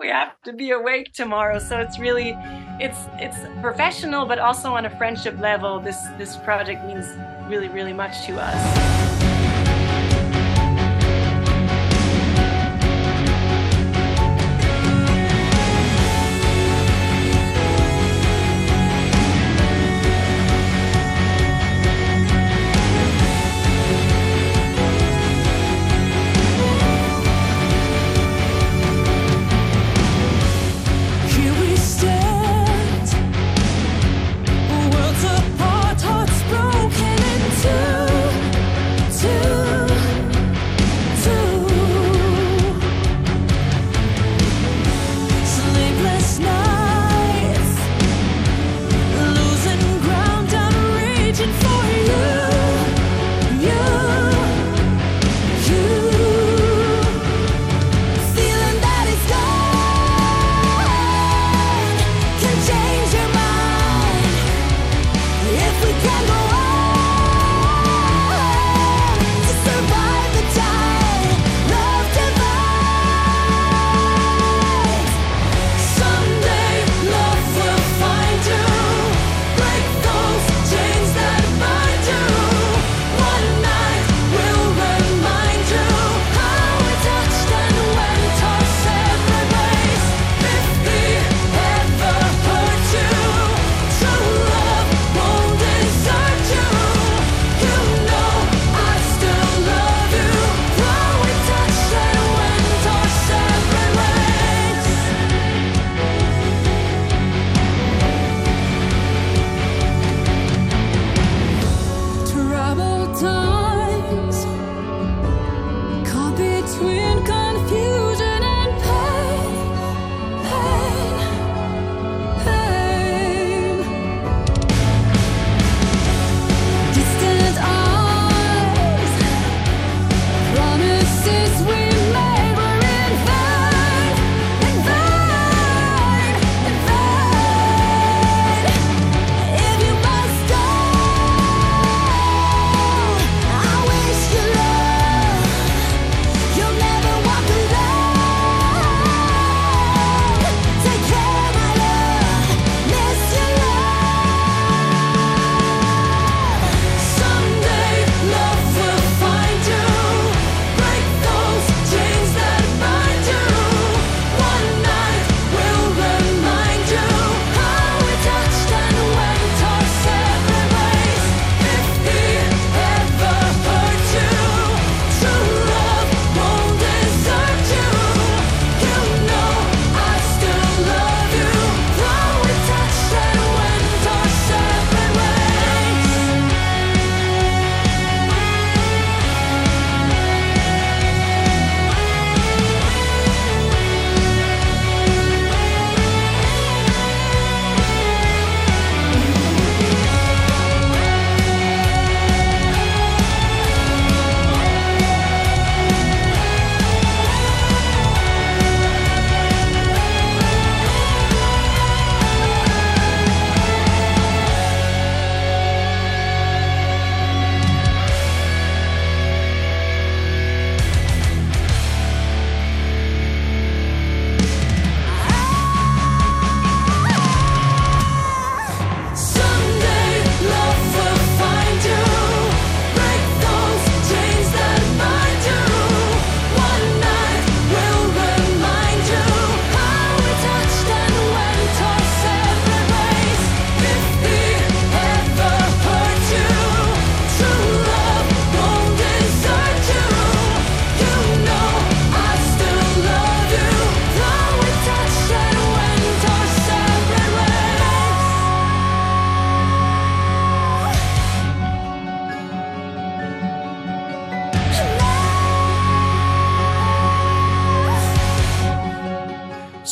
we 0.00 0.08
have 0.08 0.32
to 0.44 0.54
be 0.54 0.70
awake 0.70 1.12
tomorrow. 1.12 1.58
So 1.58 1.80
it's 1.80 1.98
really 1.98 2.34
it's 2.80 3.00
it's 3.18 3.36
professional 3.60 4.24
but 4.24 4.38
also 4.38 4.72
on 4.72 4.86
a 4.86 4.96
friendship 4.96 5.38
level 5.38 5.80
this 5.80 6.00
this 6.16 6.38
project 6.38 6.82
means 6.86 7.06
really 7.50 7.68
really 7.68 7.92
much 7.92 8.24
to 8.24 8.40
us. 8.40 9.05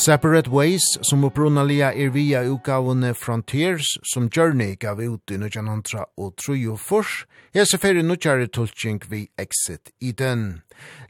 Separate 0.04 0.50
Ways, 0.50 0.84
som 1.00 1.22
upprunalia 1.24 1.88
er 1.96 2.10
via 2.12 2.42
utgavene 2.44 3.14
Frontiers, 3.16 3.86
som 4.04 4.26
Journey 4.28 4.74
gav 4.76 4.98
ut 5.00 5.30
i 5.32 5.38
1900 5.38 6.04
og 6.20 6.78
Fors, 6.78 7.24
er 7.54 7.64
selvfølgelig 7.64 8.04
nukjare 8.04 8.46
tulking 8.46 9.00
vi 9.08 9.28
Exit 9.38 9.94
i 10.00 10.12
den. 10.12 10.60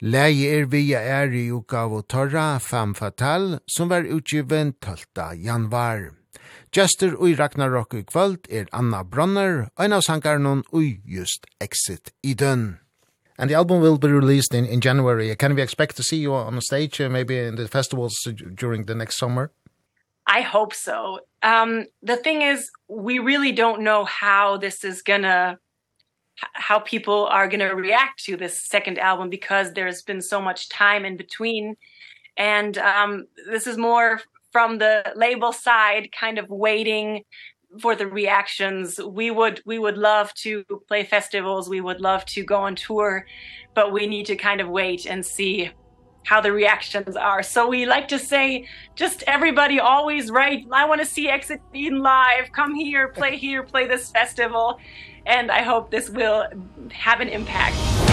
Leie 0.00 0.60
er 0.60 0.66
via 0.66 1.00
er 1.00 1.34
i 1.34 1.50
utgave 1.50 2.02
Torra 2.02 2.58
Fem 2.58 2.94
Fatal, 2.94 3.58
som 3.66 3.90
var 3.90 4.06
utgiven 4.06 4.74
12. 4.80 5.42
januar. 5.42 6.12
Gjester 6.70 7.16
ui 7.18 7.34
Ragnarok 7.34 7.94
i 7.94 8.04
kvöld 8.04 8.46
er 8.48 8.70
Anna 8.72 9.02
Bronner, 9.02 9.70
en 9.76 9.92
av 9.92 10.06
sangarnon 10.06 10.62
ui 10.72 11.00
just 11.04 11.46
Exit 11.60 12.12
i 12.22 12.34
den. 12.34 12.83
And 13.38 13.50
the 13.50 13.54
album 13.54 13.80
will 13.80 13.98
be 13.98 14.08
released 14.08 14.54
in, 14.54 14.64
in 14.64 14.80
January. 14.80 15.34
Can 15.36 15.54
we 15.54 15.62
expect 15.62 15.96
to 15.96 16.02
see 16.02 16.18
you 16.18 16.34
on 16.34 16.54
the 16.54 16.62
stage, 16.62 17.00
uh, 17.00 17.08
maybe 17.08 17.38
in 17.38 17.56
the 17.56 17.66
festivals 17.66 18.14
during 18.54 18.84
the 18.84 18.94
next 18.94 19.18
summer? 19.18 19.50
I 20.26 20.40
hope 20.40 20.72
so. 20.72 21.20
Um, 21.42 21.86
the 22.02 22.16
thing 22.16 22.42
is, 22.42 22.70
we 22.88 23.18
really 23.18 23.52
don't 23.52 23.82
know 23.82 24.04
how 24.04 24.56
this 24.56 24.84
is 24.84 25.02
going 25.02 25.22
to, 25.22 25.58
how 26.54 26.78
people 26.78 27.26
are 27.26 27.48
going 27.48 27.60
to 27.60 27.74
react 27.74 28.24
to 28.24 28.36
this 28.36 28.64
second 28.64 28.98
album 28.98 29.30
because 29.30 29.72
there's 29.72 30.02
been 30.02 30.22
so 30.22 30.40
much 30.40 30.68
time 30.68 31.04
in 31.04 31.16
between. 31.16 31.76
And 32.36 32.78
um, 32.78 33.26
this 33.46 33.66
is 33.66 33.76
more 33.76 34.20
from 34.50 34.78
the 34.78 35.12
label 35.16 35.52
side, 35.52 36.10
kind 36.18 36.38
of 36.38 36.48
waiting 36.48 37.24
for 37.80 37.94
the 37.96 38.06
reactions 38.06 39.00
we 39.00 39.30
would 39.30 39.60
we 39.64 39.78
would 39.78 39.98
love 39.98 40.32
to 40.34 40.64
play 40.88 41.04
festivals 41.04 41.68
we 41.68 41.80
would 41.80 42.00
love 42.00 42.24
to 42.24 42.44
go 42.44 42.56
on 42.56 42.74
tour 42.74 43.26
but 43.74 43.92
we 43.92 44.06
need 44.06 44.26
to 44.26 44.36
kind 44.36 44.60
of 44.60 44.68
wait 44.68 45.06
and 45.06 45.24
see 45.24 45.70
how 46.24 46.40
the 46.40 46.52
reactions 46.52 47.16
are. 47.16 47.42
So 47.42 47.68
we 47.68 47.86
like 47.86 48.08
to 48.08 48.18
say 48.18 48.66
just 48.94 49.22
everybody 49.26 49.78
always 49.78 50.30
write 50.30 50.66
i 50.72 50.84
want 50.84 51.00
to 51.00 51.06
see 51.06 51.28
exit 51.28 51.60
in 51.72 52.00
live. 52.00 52.50
Come 52.52 52.74
here 52.74 53.08
play 53.08 53.36
here 53.36 53.62
play 53.62 53.86
this 53.86 54.10
festival. 54.10 54.78
And 55.26 55.50
i 55.50 55.62
hope 55.62 55.90
this 55.90 56.10
will 56.10 56.46
have 56.90 57.20
an 57.20 57.28
impact. 57.28 58.03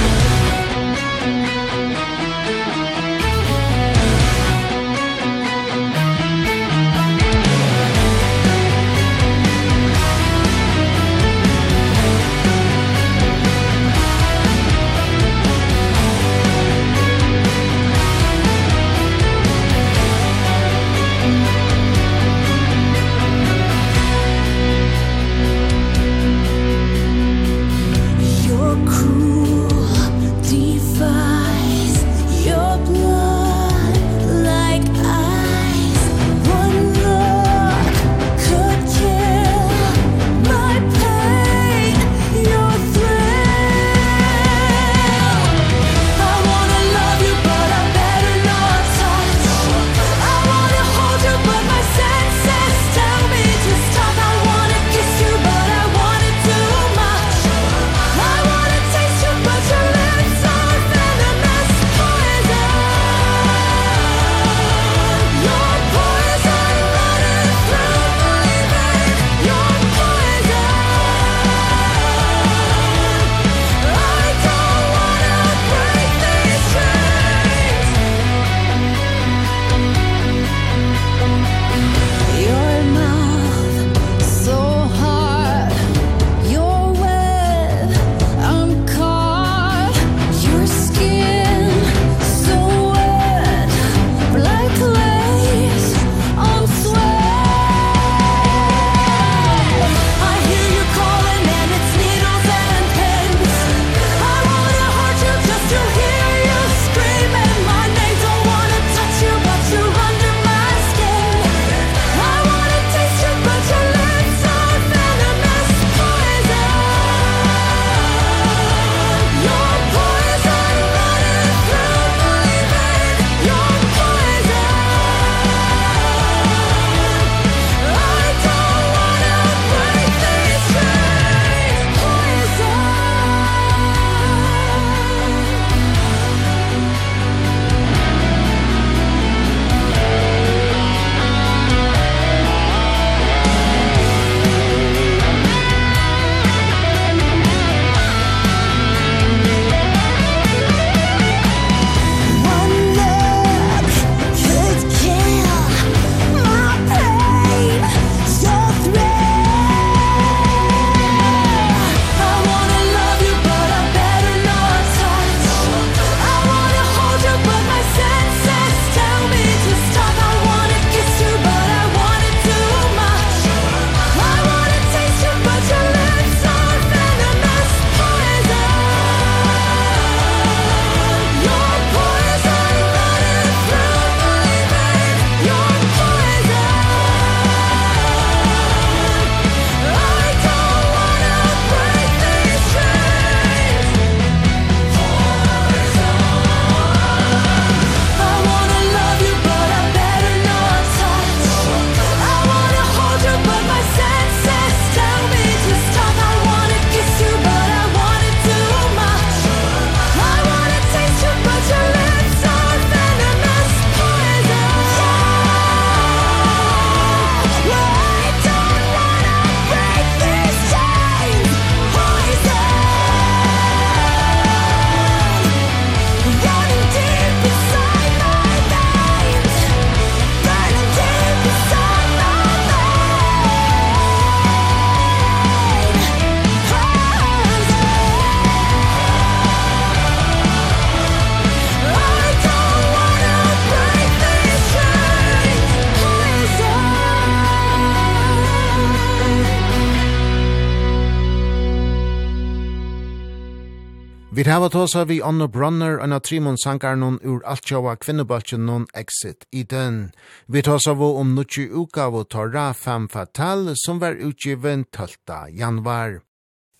hava 254.62 254.70
tosa 254.70 255.06
vi 255.06 255.20
Anna 255.22 255.48
Brunner 255.48 255.98
og 255.98 256.10
Natrimon 256.10 256.58
Sankarnon 256.58 257.16
ur 257.26 257.40
altjava 257.50 257.96
kvinnebaltjen 257.98 258.62
non 258.68 258.86
Exit 258.94 259.48
i 259.52 259.64
den. 259.64 260.12
Vi 260.48 260.62
tosa 260.62 260.94
vi 260.94 261.08
om 261.22 261.34
nutje 261.34 261.66
uka 261.66 262.06
av 262.06 262.24
Torra 262.30 262.68
Fem 262.74 263.08
Fatal 263.10 263.74
som 263.76 263.98
var 264.00 264.14
utgiven 264.14 264.86
12. 264.92 265.18
januar. 265.58 266.22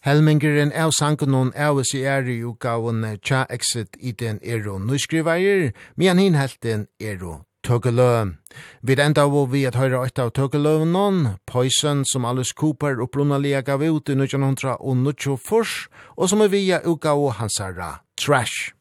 Helmingeren 0.06 0.72
av 0.74 0.92
sankunon 0.92 1.54
av 1.58 1.82
oss 1.82 1.96
i 1.96 2.04
er 2.06 2.30
i 2.30 2.44
uka 2.46 2.78
tja 3.24 3.46
Exit 3.50 3.98
i 4.00 4.12
den 4.12 4.40
ero 4.44 4.78
nyskrivaier, 4.78 5.74
men 5.96 6.20
hin 6.20 6.36
helten 6.36 6.88
ero 7.00 7.46
tøkkelø. 7.72 8.34
Vi 8.84 8.98
enda 9.00 9.26
var 9.32 9.48
vi 9.52 9.64
at 9.70 9.78
høyre 9.80 10.04
eit 10.04 10.20
av 10.20 10.34
tøkkeløvnån, 10.36 11.38
Poison 11.48 12.04
som 12.08 12.28
Alice 12.28 12.56
Cooper 12.58 13.00
opprunalega 13.04 13.64
gav 13.64 13.86
ut 13.86 14.12
i 14.12 14.18
1900 14.18 14.76
og 14.80 14.98
1924, 14.98 15.88
og 16.18 16.30
som 16.30 16.44
er 16.44 16.52
via 16.52 16.84
uka 16.84 17.16
og 17.16 17.38
hansara 17.40 18.02
Trash. 18.20 18.74